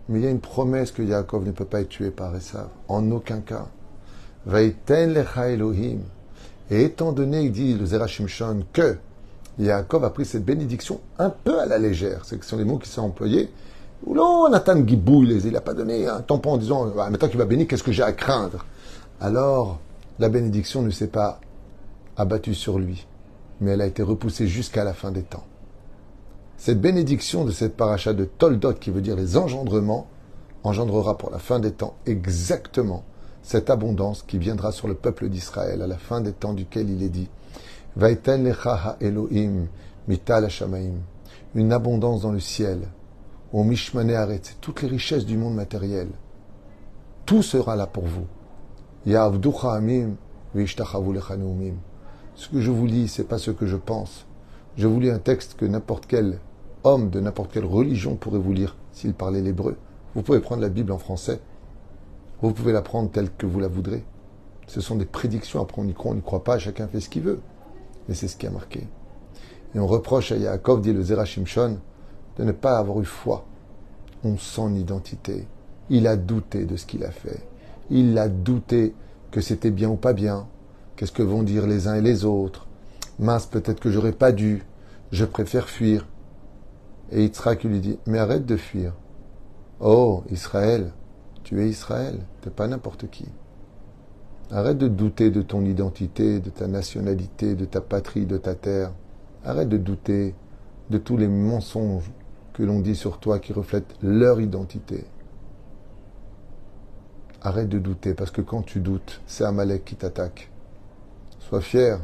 Mais 0.08 0.20
il 0.20 0.24
y 0.24 0.28
a 0.28 0.30
une 0.30 0.40
promesse 0.40 0.92
que 0.92 1.02
Yaakov 1.02 1.44
ne 1.44 1.50
peut 1.50 1.64
pas 1.64 1.80
être 1.80 1.88
tué 1.88 2.10
par 2.10 2.34
Esav. 2.34 2.68
En 2.88 3.10
aucun 3.10 3.40
cas. 3.40 3.66
Vaiten 4.46 5.12
lecha 5.12 5.50
Elohim. 5.50 6.00
Et 6.70 6.84
étant 6.84 7.12
donné, 7.12 7.42
il 7.42 7.52
dit 7.52 7.74
le 7.74 7.84
Zerachimshon, 7.84 8.64
que 8.72 8.96
Yaakov 9.58 10.04
a 10.04 10.10
pris 10.10 10.24
cette 10.24 10.44
bénédiction 10.44 11.00
un 11.18 11.30
peu 11.30 11.60
à 11.60 11.66
la 11.66 11.78
légère, 11.78 12.24
ce 12.24 12.36
sont 12.42 12.56
les 12.56 12.64
mots 12.64 12.78
qui 12.78 12.88
sont 12.88 13.02
employés, 13.02 13.50
non, 14.06 14.48
Nathan 14.48 14.84
il 14.86 15.52
n'a 15.52 15.60
pas 15.60 15.74
donné 15.74 16.06
un 16.06 16.20
tampon 16.20 16.52
en 16.52 16.56
disant 16.58 16.92
ah, 16.98 17.10
Maintenant 17.10 17.28
qu'il 17.28 17.38
m'a 17.38 17.44
béni, 17.44 17.66
qu'est-ce 17.66 17.82
que 17.82 17.92
j'ai 17.92 18.02
à 18.02 18.12
craindre? 18.12 18.64
Alors, 19.20 19.80
la 20.18 20.28
bénédiction 20.28 20.82
ne 20.82 20.90
s'est 20.90 21.08
pas 21.08 21.40
abattue 22.16 22.54
sur 22.54 22.78
lui, 22.78 23.06
mais 23.60 23.72
elle 23.72 23.80
a 23.80 23.86
été 23.86 24.02
repoussée 24.02 24.46
jusqu'à 24.46 24.84
la 24.84 24.94
fin 24.94 25.10
des 25.10 25.22
temps. 25.22 25.44
Cette 26.56 26.80
bénédiction 26.80 27.44
de 27.44 27.50
cette 27.50 27.76
paracha 27.76 28.14
de 28.14 28.24
Toldot, 28.24 28.74
qui 28.74 28.90
veut 28.90 29.02
dire 29.02 29.16
les 29.16 29.36
engendrements, 29.36 30.06
engendrera 30.64 31.18
pour 31.18 31.30
la 31.30 31.38
fin 31.38 31.60
des 31.60 31.72
temps 31.72 31.96
exactement 32.06 33.04
cette 33.42 33.70
abondance 33.70 34.22
qui 34.22 34.38
viendra 34.38 34.72
sur 34.72 34.88
le 34.88 34.94
peuple 34.94 35.28
d'Israël 35.28 35.80
à 35.82 35.86
la 35.86 35.98
fin 35.98 36.20
des 36.20 36.32
temps 36.32 36.54
duquel 36.54 36.90
il 36.90 37.02
est 37.02 37.08
dit 37.08 37.28
Vaiten 37.94 38.44
lecha 38.44 38.96
Elohim 39.00 39.68
mital 40.08 40.48
une 41.54 41.72
abondance 41.72 42.22
dans 42.22 42.32
le 42.32 42.40
ciel, 42.40 42.80
au 43.52 43.64
Mishmane 43.64 44.10
Aret, 44.10 44.42
toutes 44.60 44.82
les 44.82 44.88
richesses 44.88 45.24
du 45.24 45.36
monde 45.36 45.54
matériel. 45.54 46.08
Tout 47.24 47.42
sera 47.42 47.76
là 47.76 47.86
pour 47.86 48.04
vous. 48.04 48.26
amim 49.06 50.16
Ce 52.36 52.50
que 52.50 52.60
je 52.60 52.70
vous 52.70 52.86
lis, 52.86 53.08
c'est 53.08 53.24
pas 53.24 53.38
ce 53.38 53.50
que 53.50 53.64
je 53.64 53.76
pense. 53.76 54.26
Je 54.76 54.86
vous 54.86 55.00
lis 55.00 55.10
un 55.10 55.18
texte 55.18 55.54
que 55.54 55.64
n'importe 55.64 56.04
quel 56.06 56.38
homme 56.84 57.08
de 57.08 57.18
n'importe 57.18 57.50
quelle 57.50 57.64
religion 57.64 58.14
pourrait 58.14 58.38
vous 58.38 58.52
lire 58.52 58.76
s'il 58.92 59.14
parlait 59.14 59.40
l'hébreu. 59.40 59.76
Vous 60.14 60.20
pouvez 60.20 60.40
prendre 60.40 60.60
la 60.60 60.68
Bible 60.68 60.92
en 60.92 60.98
français. 60.98 61.40
Vous 62.42 62.52
pouvez 62.52 62.74
la 62.74 62.82
prendre 62.82 63.10
telle 63.10 63.30
que 63.30 63.46
vous 63.46 63.58
la 63.58 63.68
voudrez. 63.68 64.04
Ce 64.66 64.82
sont 64.82 64.96
des 64.96 65.06
prédictions. 65.06 65.62
Après, 65.62 65.80
on 65.80 65.88
y 65.88 65.94
croit, 65.94 66.12
on 66.12 66.14
n'y 66.14 66.20
croit 66.20 66.44
pas. 66.44 66.58
Chacun 66.58 66.86
fait 66.88 67.00
ce 67.00 67.08
qu'il 67.08 67.22
veut. 67.22 67.40
Mais 68.06 68.14
c'est 68.14 68.28
ce 68.28 68.36
qui 68.36 68.46
a 68.46 68.50
marqué. 68.50 68.86
Et 69.74 69.78
on 69.78 69.86
reproche 69.86 70.30
à 70.30 70.36
Yaakov, 70.36 70.82
dit 70.82 70.92
le 70.92 71.02
Zerachimshon, 71.02 71.78
de 72.36 72.44
ne 72.44 72.52
pas 72.52 72.76
avoir 72.76 73.00
eu 73.00 73.06
foi 73.06 73.46
en 74.24 74.36
son 74.36 74.74
identité. 74.74 75.46
Il 75.88 76.06
a 76.06 76.16
douté 76.16 76.66
de 76.66 76.76
ce 76.76 76.84
qu'il 76.84 77.02
a 77.02 77.10
fait. 77.10 77.48
Il 77.88 78.18
a 78.18 78.28
douté 78.28 78.94
que 79.30 79.40
c'était 79.40 79.70
bien 79.70 79.88
ou 79.88 79.96
pas 79.96 80.12
bien. 80.12 80.46
Qu'est-ce 80.96 81.12
que 81.12 81.22
vont 81.22 81.42
dire 81.42 81.66
les 81.66 81.88
uns 81.88 81.96
et 81.96 82.00
les 82.00 82.24
autres? 82.24 82.66
Mince, 83.18 83.46
peut-être 83.46 83.80
que 83.80 83.90
j'aurais 83.90 84.12
pas 84.12 84.32
dû. 84.32 84.62
Je 85.12 85.26
préfère 85.26 85.68
fuir. 85.68 86.06
Et 87.12 87.22
Yitzhak 87.22 87.64
lui 87.64 87.80
dit, 87.80 87.98
mais 88.06 88.18
arrête 88.18 88.46
de 88.46 88.56
fuir. 88.56 88.94
Oh, 89.78 90.24
Israël, 90.30 90.92
tu 91.44 91.62
es 91.62 91.68
Israël, 91.68 92.20
tu 92.40 92.48
n'es 92.48 92.54
pas 92.54 92.66
n'importe 92.66 93.10
qui. 93.10 93.26
Arrête 94.50 94.78
de 94.78 94.88
douter 94.88 95.30
de 95.30 95.42
ton 95.42 95.64
identité, 95.64 96.40
de 96.40 96.50
ta 96.50 96.66
nationalité, 96.66 97.54
de 97.54 97.66
ta 97.66 97.82
patrie, 97.82 98.24
de 98.24 98.38
ta 98.38 98.54
terre. 98.54 98.92
Arrête 99.44 99.68
de 99.68 99.76
douter 99.76 100.34
de 100.88 100.98
tous 100.98 101.16
les 101.16 101.28
mensonges 101.28 102.10
que 102.54 102.62
l'on 102.62 102.80
dit 102.80 102.96
sur 102.96 103.18
toi 103.18 103.38
qui 103.38 103.52
reflètent 103.52 103.94
leur 104.02 104.40
identité. 104.40 105.04
Arrête 107.42 107.68
de 107.68 107.78
douter, 107.78 108.14
parce 108.14 108.30
que 108.30 108.40
quand 108.40 108.62
tu 108.62 108.80
doutes, 108.80 109.20
c'est 109.26 109.44
Amalek 109.44 109.84
qui 109.84 109.96
t'attaque. 109.96 110.50
Sois 111.48 111.60
fier. 111.60 112.00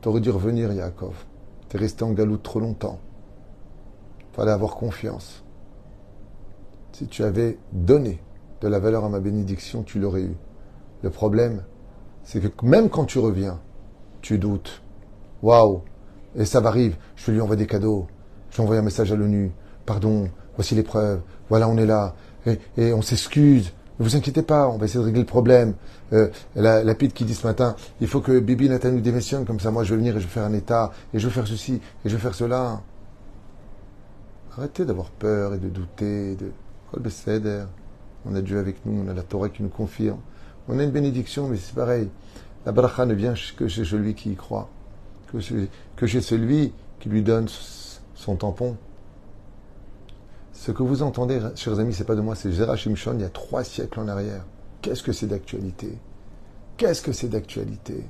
T'aurais 0.00 0.20
dû 0.20 0.30
revenir, 0.30 0.72
Yaakov. 0.72 1.14
T'es 1.68 1.78
resté 1.78 2.04
en 2.04 2.12
galoute 2.12 2.42
trop 2.42 2.58
longtemps. 2.58 3.00
Fallait 4.32 4.50
avoir 4.50 4.76
confiance. 4.76 5.44
Si 6.92 7.06
tu 7.06 7.22
avais 7.22 7.58
donné 7.72 8.20
de 8.60 8.68
la 8.68 8.78
valeur 8.78 9.04
à 9.04 9.08
ma 9.08 9.20
bénédiction, 9.20 9.82
tu 9.82 9.98
l'aurais 9.98 10.22
eu. 10.22 10.36
Le 11.02 11.10
problème, 11.10 11.62
c'est 12.24 12.40
que 12.40 12.64
même 12.64 12.88
quand 12.88 13.04
tu 13.04 13.18
reviens, 13.18 13.60
tu 14.22 14.38
doutes. 14.38 14.82
Waouh 15.42 15.82
Et 16.36 16.44
ça 16.44 16.58
arrive, 16.58 16.96
je 17.16 17.30
lui 17.30 17.40
envoie 17.40 17.56
des 17.56 17.66
cadeaux. 17.66 18.06
Je 18.50 18.56
lui 18.56 18.62
envoie 18.62 18.76
un 18.76 18.82
message 18.82 19.12
à 19.12 19.16
l'ONU 19.16 19.52
pardon, 19.84 20.30
voici 20.56 20.74
les 20.74 20.82
preuves, 20.82 21.20
voilà, 21.48 21.68
on 21.68 21.76
est 21.76 21.86
là, 21.86 22.14
et, 22.46 22.92
on 22.92 23.02
s'excuse. 23.02 23.72
Ne 24.02 24.08
vous 24.08 24.16
inquiétez 24.16 24.42
pas, 24.42 24.68
on 24.68 24.78
va 24.78 24.86
essayer 24.86 24.98
de 24.98 25.04
régler 25.04 25.20
le 25.20 25.26
problème. 25.26 25.74
Euh, 26.12 26.28
la, 26.56 26.82
la 26.82 26.94
qui 26.96 27.24
dit 27.24 27.34
ce 27.34 27.46
matin, 27.46 27.76
il 28.00 28.08
faut 28.08 28.20
que 28.20 28.40
Bibi 28.40 28.68
Nathan 28.68 28.90
nous 28.90 29.00
démissionne, 29.00 29.44
comme 29.44 29.60
ça 29.60 29.70
moi 29.70 29.84
je 29.84 29.90
vais 29.94 29.98
venir 29.98 30.16
et 30.16 30.18
je 30.18 30.24
vais 30.24 30.30
faire 30.32 30.42
un 30.42 30.52
état, 30.54 30.90
et 31.14 31.20
je 31.20 31.28
vais 31.28 31.32
faire 31.32 31.46
ceci, 31.46 31.74
et 31.74 32.08
je 32.08 32.16
vais 32.16 32.20
faire 32.20 32.34
cela. 32.34 32.80
Arrêtez 34.58 34.84
d'avoir 34.84 35.08
peur 35.08 35.54
et 35.54 35.58
de 35.58 35.68
douter. 35.68 36.34
De... 36.34 36.50
On 38.26 38.34
a 38.34 38.40
Dieu 38.40 38.58
avec 38.58 38.84
nous, 38.84 39.04
on 39.06 39.08
a 39.08 39.14
la 39.14 39.22
Torah 39.22 39.48
qui 39.50 39.62
nous 39.62 39.68
confirme. 39.68 40.18
On 40.66 40.80
a 40.80 40.82
une 40.82 40.90
bénédiction, 40.90 41.46
mais 41.46 41.56
c'est 41.56 41.76
pareil. 41.76 42.08
La 42.66 42.72
bracha 42.72 43.06
ne 43.06 43.14
vient 43.14 43.34
que 43.56 43.68
chez 43.68 43.84
celui 43.84 44.14
qui 44.14 44.32
y 44.32 44.34
croit, 44.34 44.68
que 45.30 46.06
chez 46.08 46.20
celui 46.20 46.72
qui 46.98 47.08
lui 47.08 47.22
donne 47.22 47.46
son 48.16 48.34
tampon. 48.34 48.76
Ce 50.62 50.70
que 50.70 50.84
vous 50.84 51.02
entendez, 51.02 51.40
chers 51.56 51.80
amis, 51.80 51.92
c'est 51.92 52.04
pas 52.04 52.14
de 52.14 52.20
moi, 52.20 52.36
c'est 52.36 52.52
Zerachim 52.52 52.94
Shon 52.94 53.14
il 53.14 53.22
y 53.22 53.24
a 53.24 53.30
trois 53.30 53.64
siècles 53.64 53.98
en 53.98 54.06
arrière. 54.06 54.44
Qu'est-ce 54.80 55.02
que 55.02 55.10
c'est 55.10 55.26
d'actualité? 55.26 55.98
Qu'est-ce 56.76 57.02
que 57.02 57.10
c'est 57.10 57.28
d'actualité? 57.28 58.04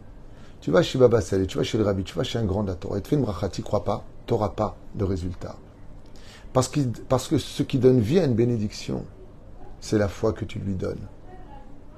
Tu 0.60 0.70
vas 0.70 0.82
chez 0.82 0.98
Baba 0.98 1.22
tu 1.22 1.56
vas 1.56 1.64
chez 1.64 1.78
le 1.78 1.84
Rabbi, 1.84 2.04
tu 2.04 2.14
vas 2.14 2.24
chez 2.24 2.38
un 2.38 2.44
grand 2.44 2.62
dator, 2.62 2.94
et 2.98 3.00
tu 3.00 3.08
fais 3.08 3.16
une 3.16 3.24
tu 3.50 3.62
crois 3.62 3.84
pas, 3.84 4.04
tu 4.26 4.34
n'auras 4.34 4.50
pas 4.50 4.76
de 4.94 5.02
résultat. 5.02 5.56
Parce, 6.52 6.70
parce 7.08 7.26
que 7.26 7.38
ce 7.38 7.62
qui 7.62 7.78
donne 7.78 8.00
vie 8.00 8.18
à 8.18 8.26
une 8.26 8.34
bénédiction, 8.34 9.06
c'est 9.80 9.96
la 9.96 10.08
foi 10.08 10.34
que 10.34 10.44
tu 10.44 10.58
lui 10.58 10.74
donnes. 10.74 11.08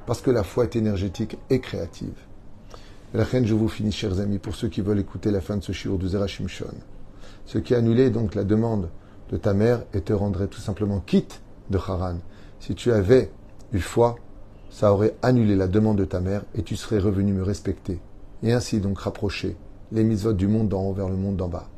Parce 0.07 0.21
que 0.21 0.31
la 0.31 0.45
foi 0.45 0.63
est 0.63 0.77
énergétique 0.77 1.37
et 1.51 1.59
créative. 1.59 2.15
La 3.13 3.25
reine, 3.25 3.45
je 3.45 3.55
vous 3.55 3.69
finis, 3.69 3.91
chers 3.91 4.21
amis, 4.21 4.39
pour 4.39 4.55
ceux 4.55 4.69
qui 4.69 4.83
veulent 4.83 5.01
écouter 5.01 5.33
la 5.33 5.41
fin 5.41 5.57
de 5.57 5.65
ce 5.65 5.73
shiur 5.73 5.99
du 5.99 6.07
Zerachim 6.07 6.47
Shon. 6.47 6.67
Ce 7.45 7.59
qui 7.59 7.75
a 7.75 7.79
annulé 7.79 8.11
donc 8.11 8.37
la 8.37 8.45
demande 8.45 8.89
de 9.35 9.39
ta 9.39 9.53
mère 9.53 9.83
et 9.93 10.01
te 10.01 10.13
rendrait 10.13 10.47
tout 10.47 10.61
simplement 10.61 11.01
quitte 11.01 11.43
de 11.69 11.77
Haran. 11.77 12.19
Si 12.61 12.77
tu 12.77 12.93
avais 12.93 13.33
eu 13.73 13.81
foi, 13.81 14.15
ça 14.71 14.93
aurait 14.93 15.17
annulé 15.23 15.57
la 15.57 15.67
demande 15.67 15.99
de 15.99 16.05
ta 16.05 16.21
mère 16.21 16.45
et 16.55 16.63
tu 16.63 16.77
serais 16.77 17.01
revenu 17.01 17.33
me 17.33 17.43
respecter. 17.43 18.01
Et 18.45 18.53
ainsi 18.53 18.79
donc 18.79 19.01
rapprocher 19.01 19.57
les 19.91 20.05
mitzvot 20.05 20.35
du 20.35 20.47
monde 20.47 20.69
d'en 20.69 20.83
haut 20.83 20.93
vers 20.93 21.09
le 21.09 21.17
monde 21.17 21.35
d'en 21.35 21.49
bas. 21.49 21.69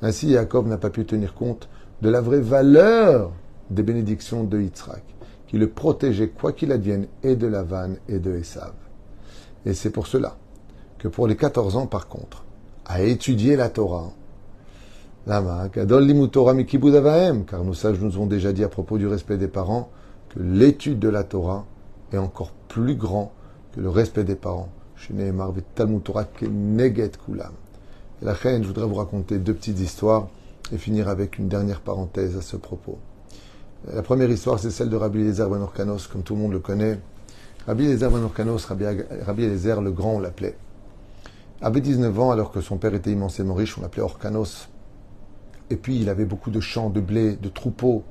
Ainsi, 0.00 0.32
Jacob 0.32 0.66
n'a 0.68 0.78
pas 0.78 0.88
pu 0.88 1.04
tenir 1.04 1.34
compte 1.34 1.68
de 2.00 2.08
la 2.08 2.22
vraie 2.22 2.40
valeur 2.40 3.30
des 3.68 3.82
bénédictions 3.82 4.44
de 4.44 4.58
Yitzhak, 4.58 5.04
qui 5.48 5.58
le 5.58 5.68
protégeait 5.68 6.30
quoi 6.30 6.52
qu'il 6.52 6.72
advienne 6.72 7.08
et 7.22 7.36
de 7.36 7.46
Lavan 7.46 7.96
et 8.08 8.20
de 8.20 8.34
Esav. 8.36 8.72
Et 9.66 9.74
c'est 9.74 9.90
pour 9.90 10.06
cela 10.06 10.38
que 10.98 11.08
pour 11.08 11.26
les 11.26 11.36
14 11.36 11.76
ans, 11.76 11.86
par 11.86 12.08
contre, 12.08 12.46
à 12.86 13.02
étudier 13.02 13.54
la 13.54 13.68
Torah, 13.68 14.12
Lama, 15.26 15.68
Gadol 15.74 16.30
Torah 16.30 16.54
car 16.62 17.64
nos 17.64 17.74
sages 17.74 17.98
nous 18.00 18.18
ont 18.18 18.26
déjà 18.26 18.52
dit 18.52 18.62
à 18.62 18.68
propos 18.68 18.96
du 18.96 19.08
respect 19.08 19.36
des 19.36 19.48
parents 19.48 19.90
que 20.28 20.38
l'étude 20.38 21.00
de 21.00 21.08
la 21.08 21.24
Torah 21.24 21.64
est 22.12 22.18
encore 22.18 22.52
plus 22.68 22.94
grand 22.94 23.32
que 23.74 23.80
le 23.80 23.90
respect 23.90 24.22
des 24.22 24.36
parents. 24.36 24.68
Et 25.10 25.32
la 28.22 28.32
reine, 28.32 28.62
je 28.62 28.68
voudrais 28.68 28.86
vous 28.86 28.94
raconter 28.94 29.38
deux 29.38 29.54
petites 29.54 29.80
histoires 29.80 30.28
et 30.72 30.78
finir 30.78 31.08
avec 31.08 31.38
une 31.38 31.48
dernière 31.48 31.80
parenthèse 31.80 32.36
à 32.36 32.40
ce 32.40 32.56
propos. 32.56 32.98
La 33.92 34.02
première 34.02 34.30
histoire, 34.30 34.60
c'est 34.60 34.70
celle 34.70 34.90
de 34.90 34.96
Rabbi 34.96 35.20
Eliezer 35.20 35.48
Ben 35.50 35.60
Orkanos, 35.60 36.06
comme 36.06 36.22
tout 36.22 36.36
le 36.36 36.40
monde 36.40 36.52
le 36.52 36.60
connaît. 36.60 37.00
Rabbi 37.66 37.84
Eliezer 37.84 38.10
Ben 38.10 38.22
Orkanos, 38.22 38.64
Rabbi, 38.64 39.42
Eliezer 39.42 39.80
le 39.80 39.90
Grand, 39.90 40.14
on 40.14 40.20
l'appelait. 40.20 40.56
Avait 41.60 41.80
19 41.80 42.20
ans, 42.20 42.30
alors 42.30 42.52
que 42.52 42.60
son 42.60 42.76
père 42.76 42.94
était 42.94 43.10
immensément 43.10 43.54
riche, 43.54 43.76
on 43.76 43.82
l'appelait 43.82 44.02
Orkanos. 44.02 44.68
Et 45.70 45.76
puis, 45.76 46.00
il 46.00 46.08
avait 46.08 46.24
beaucoup 46.24 46.50
de 46.50 46.60
champs, 46.60 46.90
de 46.90 47.00
blé, 47.00 47.36
de 47.36 47.48
troupeaux. 47.48 48.04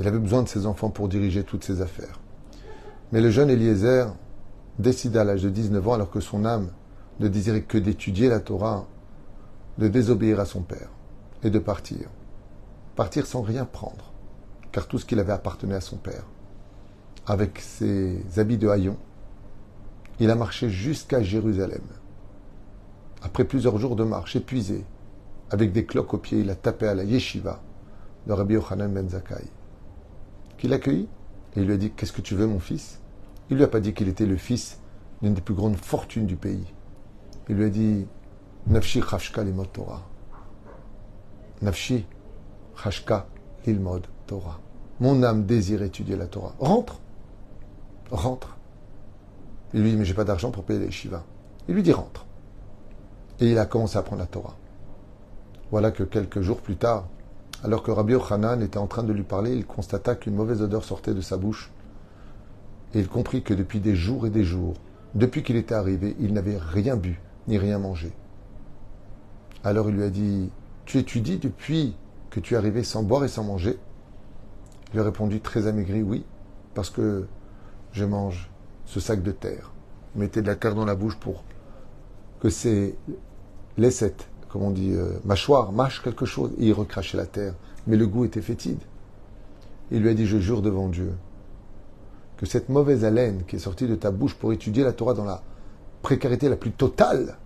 Il 0.00 0.06
avait 0.06 0.18
besoin 0.18 0.42
de 0.42 0.48
ses 0.48 0.66
enfants 0.66 0.90
pour 0.90 1.08
diriger 1.08 1.44
toutes 1.44 1.64
ses 1.64 1.82
affaires. 1.82 2.20
Mais 3.12 3.20
le 3.20 3.30
jeune 3.30 3.50
Eliezer 3.50 4.06
décida 4.78 5.22
à 5.22 5.24
l'âge 5.24 5.42
de 5.42 5.50
19 5.50 5.88
ans, 5.88 5.94
alors 5.94 6.10
que 6.10 6.20
son 6.20 6.44
âme 6.44 6.70
ne 7.20 7.28
désirait 7.28 7.62
que 7.62 7.78
d'étudier 7.78 8.28
la 8.28 8.40
Torah, 8.40 8.86
de 9.78 9.88
désobéir 9.88 10.40
à 10.40 10.44
son 10.44 10.62
père 10.62 10.90
et 11.42 11.50
de 11.50 11.58
partir. 11.58 12.08
Partir 12.96 13.26
sans 13.26 13.42
rien 13.42 13.64
prendre, 13.64 14.12
car 14.72 14.86
tout 14.86 14.98
ce 14.98 15.04
qu'il 15.04 15.20
avait 15.20 15.32
appartenait 15.32 15.74
à 15.74 15.80
son 15.80 15.96
père. 15.96 16.24
Avec 17.26 17.60
ses 17.60 18.22
habits 18.36 18.58
de 18.58 18.68
haillons, 18.68 18.98
il 20.20 20.30
a 20.30 20.34
marché 20.34 20.68
jusqu'à 20.68 21.22
Jérusalem. 21.22 21.82
Après 23.22 23.44
plusieurs 23.44 23.78
jours 23.78 23.96
de 23.96 24.04
marche, 24.04 24.36
épuisé, 24.36 24.84
avec 25.50 25.72
des 25.72 25.84
cloques 25.84 26.14
aux 26.14 26.18
pieds, 26.18 26.40
il 26.40 26.50
a 26.50 26.54
tapé 26.54 26.86
à 26.86 26.94
la 26.94 27.04
yeshiva 27.04 27.62
de 28.26 28.32
Rabbi 28.32 28.54
Yochanan 28.54 28.92
ben 28.92 29.08
Zakkai, 29.08 29.44
qui 30.58 30.68
l'accueillit 30.68 31.08
et 31.56 31.60
il 31.60 31.66
lui 31.66 31.74
a 31.74 31.76
dit 31.76 31.90
Qu'est-ce 31.90 32.12
que 32.12 32.20
tu 32.20 32.34
veux, 32.34 32.46
mon 32.46 32.60
fils? 32.60 33.00
Il 33.50 33.56
lui 33.56 33.64
a 33.64 33.68
pas 33.68 33.80
dit 33.80 33.94
qu'il 33.94 34.08
était 34.08 34.26
le 34.26 34.36
fils 34.36 34.78
d'une 35.22 35.34
des 35.34 35.40
plus 35.40 35.54
grandes 35.54 35.76
fortunes 35.76 36.26
du 36.26 36.36
pays. 36.36 36.72
Il 37.48 37.56
lui 37.56 37.64
a 37.64 37.68
dit 37.70 38.06
Nafshi 38.66 39.00
Chashka 39.00 39.42
Limod 39.42 39.72
Torah. 39.72 40.06
Nafshi 41.62 42.04
Chashka 42.82 43.26
Lilmod 43.66 44.06
Torah. 44.26 44.60
Mon 45.00 45.22
âme 45.22 45.46
désire 45.46 45.82
étudier 45.82 46.16
la 46.16 46.26
Torah. 46.26 46.54
Rentre 46.58 47.00
Rentre. 48.10 48.56
Il 49.74 49.82
lui 49.82 49.90
dit 49.90 49.96
Mais 49.96 50.04
j'ai 50.04 50.14
pas 50.14 50.24
d'argent 50.24 50.50
pour 50.50 50.64
payer 50.64 50.80
les 50.80 50.90
shivas. 50.90 51.24
Il 51.68 51.74
lui 51.74 51.82
dit 51.82 51.92
Rentre. 51.92 52.26
Et 53.40 53.50
il 53.50 53.58
a 53.58 53.66
commencé 53.66 53.96
à 53.96 54.00
apprendre 54.00 54.20
la 54.20 54.26
Torah. 54.26 54.56
Voilà 55.70 55.90
que 55.90 56.02
quelques 56.02 56.40
jours 56.40 56.60
plus 56.60 56.76
tard, 56.76 57.08
alors 57.62 57.82
que 57.82 57.90
Rabbi 57.90 58.12
Yochanan 58.12 58.62
était 58.62 58.78
en 58.78 58.86
train 58.86 59.02
de 59.02 59.12
lui 59.12 59.24
parler, 59.24 59.52
il 59.52 59.66
constata 59.66 60.14
qu'une 60.14 60.34
mauvaise 60.34 60.62
odeur 60.62 60.84
sortait 60.84 61.14
de 61.14 61.20
sa 61.20 61.36
bouche. 61.36 61.70
Et 62.94 63.00
il 63.00 63.08
comprit 63.08 63.42
que 63.42 63.52
depuis 63.52 63.80
des 63.80 63.94
jours 63.94 64.26
et 64.26 64.30
des 64.30 64.44
jours, 64.44 64.74
depuis 65.14 65.42
qu'il 65.42 65.56
était 65.56 65.74
arrivé, 65.74 66.16
il 66.20 66.32
n'avait 66.32 66.56
rien 66.56 66.96
bu, 66.96 67.20
ni 67.48 67.58
rien 67.58 67.78
mangé. 67.78 68.12
Alors 69.64 69.90
il 69.90 69.96
lui 69.96 70.04
a 70.04 70.10
dit 70.10 70.50
Tu 70.86 70.98
étudies 70.98 71.38
depuis 71.38 71.96
que 72.30 72.40
tu 72.40 72.54
es 72.54 72.56
arrivé 72.56 72.82
sans 72.82 73.02
boire 73.02 73.24
et 73.24 73.28
sans 73.28 73.44
manger? 73.44 73.78
Il 74.88 74.94
lui 74.94 75.00
a 75.00 75.04
répondu 75.04 75.40
très 75.40 75.66
amaigri 75.66 76.02
Oui, 76.02 76.24
parce 76.74 76.90
que 76.90 77.26
je 77.92 78.04
mange 78.04 78.50
ce 78.86 79.00
sac 79.00 79.22
de 79.22 79.32
terre. 79.32 79.72
Mettait 80.14 80.40
de 80.40 80.46
la 80.46 80.56
terre 80.56 80.74
dans 80.74 80.84
la 80.86 80.94
bouche 80.94 81.16
pour 81.16 81.44
que 82.40 82.48
ces 82.48 82.96
laissettes 83.76 84.28
comme 84.48 84.62
on 84.62 84.70
dit, 84.70 84.92
euh, 84.92 85.18
mâchoire, 85.24 85.72
mâche 85.72 86.02
quelque 86.02 86.24
chose, 86.24 86.52
et 86.58 86.66
il 86.66 86.72
recrachait 86.72 87.16
la 87.16 87.26
terre. 87.26 87.54
Mais 87.86 87.96
le 87.96 88.06
goût 88.06 88.24
était 88.24 88.42
fétide. 88.42 88.80
Il 89.90 90.02
lui 90.02 90.08
a 90.08 90.14
dit, 90.14 90.26
je 90.26 90.38
jure 90.38 90.62
devant 90.62 90.88
Dieu, 90.88 91.12
que 92.36 92.46
cette 92.46 92.68
mauvaise 92.68 93.04
haleine 93.04 93.44
qui 93.46 93.56
est 93.56 93.60
sortie 93.60 93.86
de 93.86 93.94
ta 93.94 94.10
bouche 94.10 94.34
pour 94.34 94.52
étudier 94.52 94.84
la 94.84 94.92
Torah 94.92 95.14
dans 95.14 95.24
la 95.24 95.42
précarité 96.02 96.48
la 96.48 96.56
plus 96.56 96.72
totale, 96.72 97.36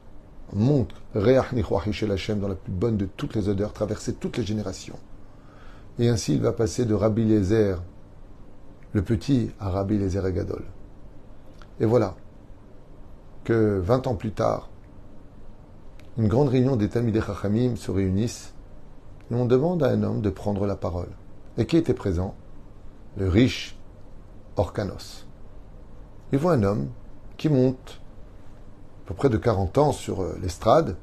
monte, 0.52 0.94
Hashem, 1.14 2.40
dans 2.40 2.48
la 2.48 2.54
plus 2.54 2.72
bonne 2.72 2.96
de 2.96 3.06
toutes 3.06 3.34
les 3.34 3.48
odeurs, 3.48 3.72
traverser 3.72 4.14
toutes 4.14 4.36
les 4.36 4.44
générations. 4.44 4.98
Et 5.98 6.08
ainsi, 6.08 6.34
il 6.34 6.42
va 6.42 6.52
passer 6.52 6.84
de 6.84 6.94
Rabbi 6.94 7.24
Lézer, 7.24 7.76
le 8.92 9.02
petit, 9.02 9.50
à 9.60 9.70
Rabbi 9.70 9.98
Lézer 9.98 10.22
Gadol. 10.32 10.64
Et 11.80 11.86
voilà 11.86 12.16
que 13.44 13.78
20 13.78 14.06
ans 14.06 14.14
plus 14.14 14.32
tard, 14.32 14.68
une 16.18 16.28
grande 16.28 16.48
réunion 16.48 16.76
des 16.76 16.88
Talmidei 16.88 17.22
Chachamim 17.22 17.76
se 17.76 17.90
réunissent 17.90 18.52
et 19.30 19.34
on 19.34 19.46
demande 19.46 19.82
à 19.82 19.88
un 19.88 20.02
homme 20.02 20.20
de 20.20 20.28
prendre 20.28 20.66
la 20.66 20.76
parole. 20.76 21.08
Et 21.56 21.64
qui 21.64 21.78
était 21.78 21.94
présent? 21.94 22.34
Le 23.16 23.28
riche 23.28 23.76
Orkanos. 24.56 25.26
Il 26.32 26.38
voit 26.38 26.52
un 26.52 26.62
homme 26.62 26.88
qui 27.38 27.48
monte, 27.48 28.00
à 29.04 29.08
peu 29.08 29.14
près 29.14 29.30
de 29.30 29.38
40 29.38 29.78
ans, 29.78 29.92
sur 29.92 30.22
euh, 30.22 30.38
l'estrade, 30.42 30.96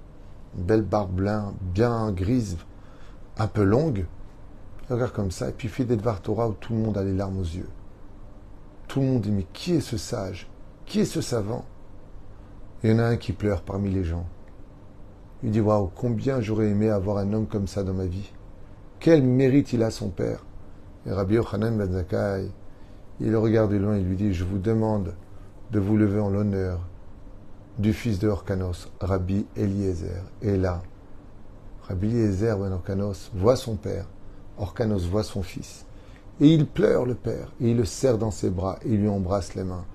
une 0.55 0.63
belle 0.63 0.83
barbe 0.83 1.11
blanc, 1.11 1.53
bien 1.61 2.11
grise, 2.11 2.57
un 3.37 3.47
peu 3.47 3.63
longue. 3.63 4.05
Il 4.89 4.93
regarde 4.93 5.11
comme 5.11 5.31
ça, 5.31 5.49
et 5.49 5.53
puis 5.53 5.67
fait 5.67 5.85
des 5.85 5.97
Torah 5.97 6.49
où 6.49 6.53
tout 6.53 6.73
le 6.73 6.79
monde 6.79 6.97
a 6.97 7.03
les 7.03 7.15
larmes 7.15 7.39
aux 7.39 7.43
yeux. 7.43 7.69
Tout 8.87 9.01
le 9.01 9.07
monde 9.07 9.21
dit 9.21 9.31
Mais 9.31 9.45
qui 9.53 9.73
est 9.73 9.81
ce 9.81 9.97
sage? 9.97 10.47
Qui 10.85 11.01
est 11.01 11.05
ce 11.05 11.21
savant? 11.21 11.65
Il 12.83 12.91
y 12.91 12.93
en 12.93 12.99
a 12.99 13.05
un 13.05 13.17
qui 13.17 13.33
pleure 13.33 13.61
parmi 13.61 13.89
les 13.91 14.03
gens. 14.03 14.25
Il 15.43 15.51
dit 15.51 15.61
Waouh, 15.61 15.89
combien 15.95 16.41
j'aurais 16.41 16.69
aimé 16.69 16.89
avoir 16.89 17.17
un 17.17 17.31
homme 17.31 17.47
comme 17.47 17.67
ça 17.67 17.83
dans 17.83 17.93
ma 17.93 18.05
vie. 18.05 18.31
Quel 18.99 19.23
mérite 19.23 19.71
il 19.71 19.83
a 19.83 19.91
son 19.91 20.09
père. 20.09 20.45
Et 21.05 21.11
Rabbi 21.11 21.35
Yochanan 21.35 21.77
ben 21.77 21.91
Zakkai, 21.91 22.51
il 23.21 23.31
le 23.31 23.39
regarde 23.39 23.71
de 23.71 23.77
loin 23.77 23.95
et 23.95 24.01
lui 24.01 24.17
dit 24.17 24.33
Je 24.33 24.43
vous 24.43 24.57
demande 24.57 25.13
de 25.71 25.79
vous 25.79 25.95
lever 25.95 26.19
en 26.19 26.29
l'honneur 26.29 26.81
du 27.77 27.93
fils 27.93 28.19
de 28.19 28.27
Orkanos, 28.27 28.89
Rabbi 28.99 29.45
Eliezer. 29.55 30.23
Et 30.41 30.57
là, 30.57 30.81
Rabbi 31.83 32.07
Eliezer 32.07 32.57
ben 32.57 32.73
Orkanos 32.73 33.31
voit 33.33 33.55
son 33.55 33.75
père, 33.75 34.05
Orkanos 34.57 35.07
voit 35.07 35.23
son 35.23 35.41
fils. 35.41 35.85
Et 36.41 36.53
il 36.53 36.67
pleure 36.67 37.05
le 37.05 37.15
père, 37.15 37.53
et 37.61 37.71
il 37.71 37.77
le 37.77 37.85
serre 37.85 38.17
dans 38.17 38.31
ses 38.31 38.49
bras, 38.49 38.77
et 38.83 38.89
il 38.89 39.01
lui 39.01 39.09
embrasse 39.09 39.55
les 39.55 39.63
mains. 39.63 39.85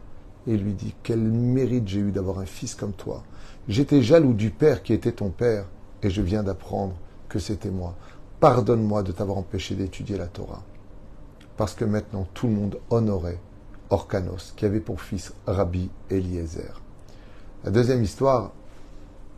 Et 0.47 0.57
lui 0.57 0.75
dit 0.75 0.95
Quel 1.03 1.21
mérite 1.21 1.89
j'ai 1.89 2.01
eu 2.01 2.11
d'avoir 2.11 2.39
un 2.39 2.47
fils 2.47 2.75
comme 2.75 2.93
toi. 2.93 3.23
J'étais 3.69 4.03
jaloux 4.03 4.35
du 4.35 4.51
père 4.51 4.83
qui 4.83 4.93
était 4.93 5.13
ton 5.13 5.31
père, 5.31 5.67
et 6.03 6.11
je 6.11 6.21
viens 6.21 6.43
d'apprendre 6.43 6.95
que 7.29 7.39
c'était 7.39 7.71
moi. 7.71 7.95
Pardonne-moi 8.41 9.03
de 9.03 9.13
t'avoir 9.13 9.39
empêché 9.39 9.75
d'étudier 9.75 10.19
la 10.19 10.27
Torah. 10.27 10.63
Parce 11.57 11.75
que 11.75 11.85
maintenant 11.85 12.27
tout 12.35 12.47
le 12.47 12.55
monde 12.55 12.79
honorait 12.91 13.41
Orkanos, 13.91 14.53
qui 14.57 14.67
avait 14.67 14.81
pour 14.81 15.01
fils 15.01 15.33
Rabbi 15.47 15.91
Eliezer. 16.11 16.81
La 17.65 17.71
deuxième 17.71 18.03
histoire, 18.03 18.53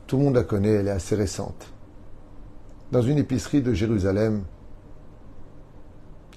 tout 0.06 0.16
le 0.18 0.24
monde 0.24 0.34
la 0.34 0.44
connaît, 0.44 0.70
elle 0.70 0.88
est 0.88 0.92
assez 0.92 1.14
récente. 1.14 1.72
Dans 2.90 3.02
une 3.02 3.18
épicerie 3.18 3.62
de 3.62 3.72
Jérusalem, 3.72 4.44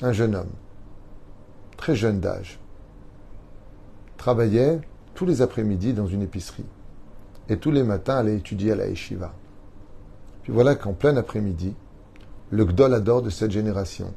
un 0.02 0.12
jeune 0.12 0.36
homme, 0.36 0.52
très 1.78 1.96
jeune 1.96 2.20
d'âge, 2.20 2.60
travaillait 4.20 4.82
tous 5.16 5.26
les 5.26 5.42
après-midi 5.42 5.94
dans 5.94 6.06
une 6.06 6.22
épicerie 6.22 6.66
et 7.48 7.58
tous 7.58 7.72
les 7.72 7.84
matins 7.84 8.18
allait 8.18 8.36
étudier 8.36 8.74
à 8.74 8.76
la 8.76 8.88
yeshiva. 8.88 9.34
Puis 10.44 10.52
voilà 10.52 10.76
qu'en 10.76 10.94
plein 10.94 11.16
après-midi, 11.16 11.74
le 12.52 12.66
Gdol 12.66 12.94
Ador 12.94 13.22
de 13.22 13.30
cette 13.30 13.50
génération, 13.50 14.14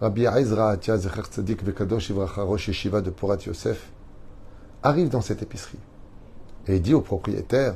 Rabbi 0.00 0.24
Aizra 0.24 0.70
Atia 0.70 0.96
Zecher 0.96 1.22
Tzadik 1.22 1.64
Vekadosh 1.64 2.10
Ivracha 2.10 2.42
Rosh 2.42 2.68
Yeshiva 2.68 3.00
de 3.00 3.10
Porat 3.10 3.38
Yosef, 3.44 3.90
arrive 4.82 5.08
dans 5.08 5.20
cette 5.20 5.42
épicerie 5.42 5.78
et 6.68 6.78
dit 6.78 6.94
au 6.94 7.00
propriétaire 7.00 7.74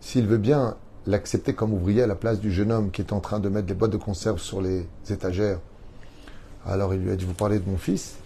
s'il 0.00 0.26
veut 0.26 0.38
bien 0.38 0.76
l'accepter 1.06 1.54
comme 1.54 1.72
ouvrier 1.72 2.02
à 2.02 2.06
la 2.06 2.14
place 2.14 2.38
du 2.38 2.52
jeune 2.52 2.70
homme 2.70 2.90
qui 2.90 3.00
est 3.00 3.14
en 3.14 3.20
train 3.20 3.40
de 3.40 3.48
mettre 3.48 3.66
des 3.66 3.74
boîtes 3.74 3.92
de 3.92 3.96
conserve 3.96 4.38
sur 4.38 4.60
les 4.60 4.86
étagères. 5.08 5.58
Alors 6.66 6.92
il 6.92 7.00
lui 7.00 7.10
a 7.10 7.16
dit 7.16 7.24
Vous 7.24 7.32
parlez 7.32 7.58
de 7.58 7.68
mon 7.68 7.78
fils? 7.78 8.16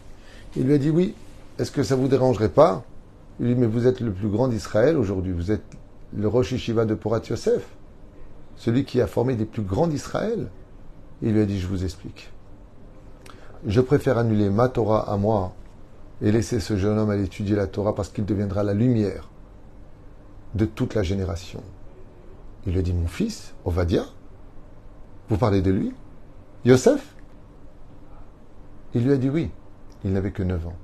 Il 0.57 0.65
lui 0.65 0.75
a 0.75 0.79
dit 0.79 0.91
Oui. 0.91 1.15
Est-ce 1.63 1.71
que 1.71 1.85
ça 1.85 1.95
vous 1.95 2.09
dérangerait 2.09 2.49
pas? 2.49 2.83
Il 3.39 3.47
lui 3.47 3.55
dit, 3.55 3.61
mais 3.61 3.69
vous 3.69 3.87
êtes 3.87 4.01
le 4.01 4.11
plus 4.11 4.27
grand 4.27 4.49
d'Israël 4.49 4.97
aujourd'hui, 4.97 5.31
vous 5.31 5.53
êtes 5.53 5.63
le 6.13 6.27
Rosh 6.27 6.51
Yeshiva 6.51 6.87
de 6.87 6.97
Porat 6.97 7.21
Yosef, 7.31 7.65
celui 8.57 8.85
qui 8.85 9.01
a 9.01 9.07
formé 9.07 9.37
les 9.37 9.45
plus 9.45 9.63
grands 9.63 9.87
d'Israël. 9.87 10.49
Il 11.23 11.35
lui 11.35 11.41
a 11.41 11.45
dit, 11.45 11.61
je 11.61 11.69
vous 11.69 11.85
explique. 11.85 12.33
je 13.65 13.81
préfère 13.81 14.19
annuler 14.19 14.51
ma 14.51 14.69
Torah 14.69 15.09
à 15.09 15.17
moi 15.17 15.55
et 16.21 16.33
laisser 16.33 16.59
ce 16.59 16.77
jeune 16.77 16.99
homme 16.99 17.11
aller 17.11 17.27
étudier 17.27 17.55
la 17.55 17.69
Torah 17.69 17.95
parce 17.95 18.09
qu'il 18.09 18.25
deviendra 18.25 18.65
la 18.65 18.75
lumière 18.75 19.31
de 20.57 20.65
toute 20.65 20.97
la 20.97 21.05
génération. 21.05 21.63
Il 22.67 22.73
lui 22.73 22.83
dit, 22.83 22.93
mon 22.93 23.07
fils, 23.07 23.55
Ovadia, 23.65 24.03
vous 25.29 25.37
parlez 25.37 25.63
de 25.63 25.71
lui? 25.71 25.93
Yosef? 26.65 27.15
Il 28.95 29.05
lui 29.05 29.13
a 29.13 29.17
dit 29.17 29.31
oui. 29.31 29.49
Il 30.05 30.13
n'avait 30.13 30.33
que 30.33 30.43
9 30.43 30.67
ans. 30.67 30.77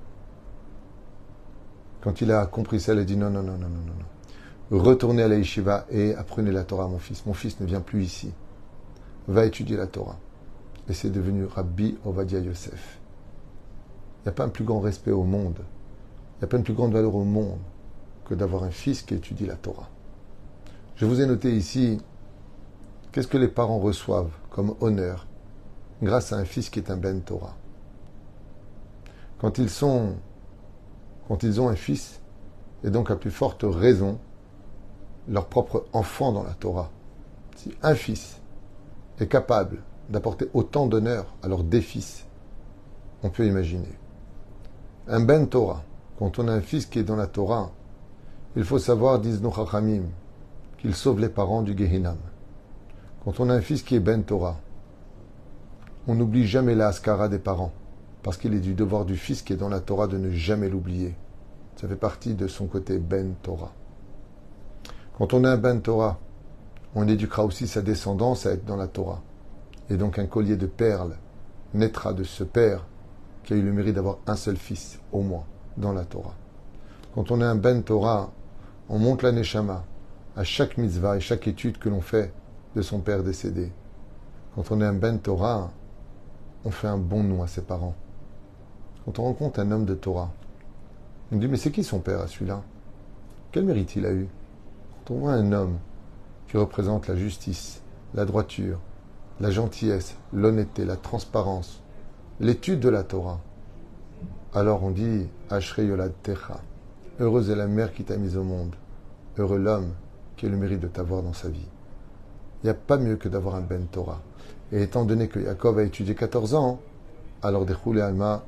Quand 2.00 2.20
il 2.20 2.30
a 2.30 2.46
compris 2.46 2.80
ça, 2.80 2.92
il 2.92 2.98
a 3.00 3.04
dit 3.04 3.16
non, 3.16 3.30
non, 3.30 3.42
non, 3.42 3.58
non, 3.58 3.68
non, 3.68 3.68
non. 3.68 4.78
Retournez 4.78 5.22
à 5.22 5.28
la 5.28 5.36
yeshiva 5.36 5.86
et 5.90 6.14
apprenez 6.14 6.52
la 6.52 6.64
Torah 6.64 6.88
mon 6.88 6.98
fils. 6.98 7.24
Mon 7.26 7.32
fils 7.32 7.58
ne 7.60 7.66
vient 7.66 7.80
plus 7.80 8.04
ici. 8.04 8.32
Va 9.26 9.44
étudier 9.46 9.76
la 9.76 9.86
Torah. 9.86 10.18
Et 10.88 10.94
c'est 10.94 11.10
devenu 11.10 11.44
Rabbi 11.44 11.96
Ovadia 12.04 12.38
Yosef. 12.38 12.98
Il 14.20 14.22
n'y 14.24 14.28
a 14.28 14.32
pas 14.32 14.44
un 14.44 14.48
plus 14.48 14.64
grand 14.64 14.80
respect 14.80 15.10
au 15.10 15.24
monde. 15.24 15.58
Il 15.58 16.40
n'y 16.40 16.44
a 16.44 16.46
pas 16.48 16.56
une 16.56 16.64
plus 16.64 16.74
grande 16.74 16.92
valeur 16.92 17.14
au 17.14 17.24
monde 17.24 17.58
que 18.26 18.34
d'avoir 18.34 18.62
un 18.62 18.70
fils 18.70 19.02
qui 19.02 19.14
étudie 19.14 19.46
la 19.46 19.56
Torah. 19.56 19.88
Je 20.96 21.06
vous 21.06 21.20
ai 21.20 21.26
noté 21.26 21.50
ici 21.54 21.98
qu'est-ce 23.10 23.28
que 23.28 23.38
les 23.38 23.48
parents 23.48 23.78
reçoivent 23.78 24.32
comme 24.50 24.74
honneur 24.80 25.26
grâce 26.02 26.32
à 26.32 26.36
un 26.36 26.44
fils 26.44 26.68
qui 26.70 26.78
est 26.78 26.90
un 26.90 26.96
Ben 26.96 27.22
Torah? 27.22 27.56
Quand 29.38 29.58
ils 29.58 29.70
sont, 29.70 30.16
quand 31.28 31.42
ils 31.42 31.60
ont 31.60 31.68
un 31.68 31.76
fils, 31.76 32.20
et 32.82 32.90
donc 32.90 33.10
à 33.10 33.16
plus 33.16 33.30
forte 33.30 33.64
raison, 33.68 34.18
leur 35.28 35.46
propre 35.46 35.84
enfant 35.92 36.32
dans 36.32 36.42
la 36.42 36.54
Torah. 36.54 36.90
Si 37.56 37.74
un 37.82 37.94
fils 37.94 38.40
est 39.20 39.26
capable 39.26 39.82
d'apporter 40.08 40.48
autant 40.54 40.86
d'honneur 40.86 41.26
à 41.42 41.48
leurs 41.48 41.64
deux 41.64 41.80
fils, 41.82 42.24
on 43.22 43.28
peut 43.28 43.46
imaginer. 43.46 43.98
Un 45.06 45.20
Ben 45.20 45.46
Torah, 45.46 45.82
quand 46.18 46.38
on 46.38 46.48
a 46.48 46.52
un 46.52 46.60
fils 46.60 46.86
qui 46.86 46.98
est 46.98 47.04
dans 47.04 47.16
la 47.16 47.26
Torah, 47.26 47.72
il 48.56 48.64
faut 48.64 48.78
savoir, 48.78 49.18
disent 49.18 49.42
nos 49.42 49.52
Chachamim, 49.52 50.04
qu'il 50.78 50.94
sauve 50.94 51.20
les 51.20 51.28
parents 51.28 51.62
du 51.62 51.76
Gehinam. 51.76 52.16
Quand 53.24 53.40
on 53.40 53.50
a 53.50 53.54
un 53.54 53.60
fils 53.60 53.82
qui 53.82 53.96
est 53.96 54.00
Ben 54.00 54.22
Torah, 54.22 54.56
on 56.06 56.14
n'oublie 56.14 56.46
jamais 56.46 56.74
la 56.74 56.88
Askara 56.88 57.28
des 57.28 57.38
parents, 57.38 57.72
parce 58.22 58.36
qu'il 58.36 58.54
est 58.54 58.60
du 58.60 58.74
devoir 58.74 59.04
du 59.04 59.16
fils 59.16 59.42
qui 59.42 59.52
est 59.52 59.56
dans 59.56 59.68
la 59.68 59.80
Torah 59.80 60.06
de 60.06 60.18
ne 60.18 60.30
jamais 60.30 60.68
l'oublier. 60.68 61.16
Ça 61.76 61.86
fait 61.86 61.96
partie 61.96 62.34
de 62.34 62.46
son 62.46 62.66
côté 62.66 62.98
Ben 62.98 63.34
Torah. 63.42 63.72
Quand 65.16 65.32
on 65.34 65.44
a 65.44 65.50
un 65.50 65.56
Ben 65.56 65.80
Torah, 65.80 66.18
on 66.94 67.06
éduquera 67.06 67.44
aussi 67.44 67.68
sa 67.68 67.82
descendance 67.82 68.46
à 68.46 68.52
être 68.52 68.64
dans 68.64 68.76
la 68.76 68.88
Torah. 68.88 69.22
Et 69.90 69.96
donc 69.96 70.18
un 70.18 70.26
collier 70.26 70.56
de 70.56 70.66
perles 70.66 71.16
naîtra 71.74 72.12
de 72.12 72.24
ce 72.24 72.44
père 72.44 72.86
qui 73.44 73.52
a 73.54 73.56
eu 73.56 73.62
le 73.62 73.72
mérite 73.72 73.94
d'avoir 73.94 74.18
un 74.26 74.36
seul 74.36 74.56
fils, 74.56 74.98
au 75.12 75.22
moins, 75.22 75.44
dans 75.76 75.92
la 75.92 76.04
Torah. 76.04 76.34
Quand 77.14 77.30
on 77.30 77.40
a 77.40 77.46
un 77.46 77.54
Ben 77.54 77.82
Torah, 77.82 78.30
on 78.88 78.98
monte 78.98 79.22
la 79.22 79.32
Neshama 79.32 79.84
à 80.36 80.44
chaque 80.44 80.78
mitzvah 80.78 81.16
et 81.16 81.20
chaque 81.20 81.48
étude 81.48 81.78
que 81.78 81.88
l'on 81.88 82.00
fait 82.00 82.32
de 82.76 82.82
son 82.82 83.00
père 83.00 83.22
décédé. 83.22 83.72
Quand 84.54 84.70
on 84.70 84.80
est 84.80 84.84
un 84.86 84.94
Ben 84.94 85.18
Torah, 85.18 85.70
on 86.64 86.70
fait 86.70 86.88
un 86.88 86.98
bon 86.98 87.22
nom 87.22 87.42
à 87.42 87.46
ses 87.46 87.62
parents. 87.62 87.94
Quand 89.08 89.20
on 89.20 89.24
rencontre 89.24 89.60
un 89.60 89.70
homme 89.70 89.86
de 89.86 89.94
Torah, 89.94 90.30
on 91.32 91.36
dit 91.38 91.48
Mais 91.48 91.56
c'est 91.56 91.70
qui 91.70 91.82
son 91.82 91.98
père 91.98 92.20
à 92.20 92.26
celui-là? 92.26 92.62
Quel 93.52 93.64
mérite 93.64 93.96
il 93.96 94.04
a 94.04 94.12
eu? 94.12 94.28
Quand 95.06 95.14
on 95.14 95.18
voit 95.20 95.32
un 95.32 95.50
homme 95.52 95.78
qui 96.46 96.58
représente 96.58 97.08
la 97.08 97.16
justice, 97.16 97.80
la 98.12 98.26
droiture, 98.26 98.78
la 99.40 99.50
gentillesse, 99.50 100.14
l'honnêteté, 100.34 100.84
la 100.84 100.96
transparence, 100.96 101.82
l'étude 102.38 102.80
de 102.80 102.90
la 102.90 103.02
Torah, 103.02 103.40
alors 104.52 104.82
on 104.82 104.90
dit 104.90 105.26
Ashrei 105.48 105.86
Yolad 105.86 106.12
Techa. 106.22 106.60
Heureuse 107.18 107.48
est 107.48 107.56
la 107.56 107.66
mère 107.66 107.94
qui 107.94 108.04
t'a 108.04 108.18
mise 108.18 108.36
au 108.36 108.44
monde. 108.44 108.74
Heureux 109.38 109.56
l'homme 109.56 109.94
qui 110.36 110.44
a 110.44 110.50
le 110.50 110.58
mérite 110.58 110.80
de 110.80 110.88
t'avoir 110.88 111.22
dans 111.22 111.32
sa 111.32 111.48
vie. 111.48 111.66
Il 112.62 112.66
n'y 112.66 112.70
a 112.70 112.74
pas 112.74 112.98
mieux 112.98 113.16
que 113.16 113.30
d'avoir 113.30 113.54
un 113.54 113.62
Ben 113.62 113.86
Torah. 113.86 114.20
Et 114.70 114.82
étant 114.82 115.06
donné 115.06 115.28
que 115.28 115.42
Jacob 115.42 115.78
a 115.78 115.82
étudié 115.82 116.14
14 116.14 116.52
ans, 116.52 116.78
alors 117.42 117.64
des 117.64 117.72
roulés 117.72 118.02
Alma, 118.02 118.44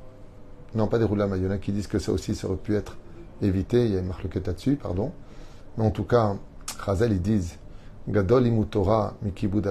non 0.75 0.87
pas 0.87 0.99
des 0.99 1.05
roulés 1.05 1.23
Alma, 1.23 1.37
il 1.37 1.45
y 1.45 1.47
en 1.47 1.51
a 1.51 1.59
qui 1.59 1.73
disent 1.73 1.87
que 1.87 1.99
ça 1.99 2.13
aussi, 2.13 2.35
ça 2.35 2.47
aurait 2.47 2.57
pu 2.57 2.77
être 2.77 2.97
évité, 3.43 3.85
il 3.85 3.93
y 3.93 3.97
a 3.97 4.01
une 4.01 4.07
marque 4.07 4.33
là-dessus, 4.35 4.77
pardon. 4.77 5.13
Mais 5.77 5.85
en 5.85 5.91
tout 5.91 6.05
cas, 6.05 6.37
Chazal, 6.85 7.13
ils 7.13 7.23
disent, 7.23 7.57
Gadol 8.09 8.47
imu 8.47 8.67
Torah 8.67 9.15
mikibud 9.23 9.69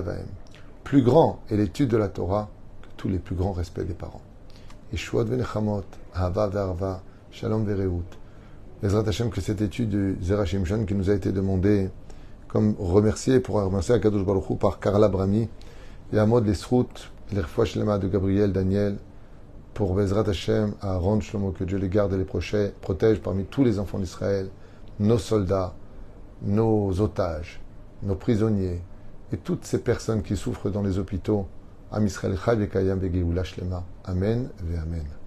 Plus 0.83 1.01
grand 1.01 1.39
est 1.49 1.55
l'étude 1.55 1.89
de 1.89 1.97
la 1.97 2.07
Torah 2.07 2.49
que 2.81 2.87
tous 2.97 3.09
les 3.09 3.19
plus 3.19 3.35
grands 3.35 3.53
respects 3.53 3.85
des 3.85 3.93
parents. 3.93 4.21
Yeshuot 4.91 5.25
venechamot, 5.25 5.83
hava 6.13 6.47
verva, 6.47 7.01
shalom 7.31 7.65
vereut. 7.65 7.91
Ezrat 8.81 9.07
Hashem, 9.07 9.29
que 9.29 9.41
cette 9.41 9.61
étude 9.61 9.89
du 9.89 10.17
Zerachim 10.21 10.63
Jeune 10.63 10.85
qui 10.85 10.95
nous 10.95 11.09
a 11.09 11.13
été 11.13 11.31
demandée 11.31 11.89
comme 12.47 12.75
remercier, 12.79 13.39
pour 13.39 13.55
remercier 13.55 13.93
Akadosh 13.95 14.25
Baruch 14.25 14.57
par 14.57 14.79
Karla 14.79 15.09
Brami, 15.09 15.49
et 16.11 16.17
Amod 16.17 16.45
Lesrout, 16.45 17.11
les 17.31 17.41
de 17.41 18.07
Gabriel, 18.07 18.51
Daniel, 18.51 18.97
pour 19.79 19.93
Bezrat 19.93 20.27
Hashem, 20.27 20.73
Aaron 20.81 21.21
Shlomo, 21.21 21.51
que 21.53 21.63
Dieu 21.63 21.77
les 21.77 21.87
garde 21.87 22.11
et 22.11 22.17
les 22.17 22.25
protège 22.25 23.21
parmi 23.21 23.45
tous 23.45 23.63
les 23.63 23.79
enfants 23.79 23.97
d'Israël, 23.97 24.49
nos 24.99 25.17
soldats, 25.17 25.73
nos 26.41 26.99
otages, 26.99 27.61
nos 28.03 28.15
prisonniers, 28.15 28.81
et 29.31 29.37
toutes 29.37 29.63
ces 29.63 29.79
personnes 29.81 30.21
qui 30.21 30.35
souffrent 30.35 30.69
dans 30.69 30.81
les 30.81 30.99
hôpitaux. 30.99 31.47
Amen 31.91 32.09
ve 34.61 34.77
Amen. 34.77 35.18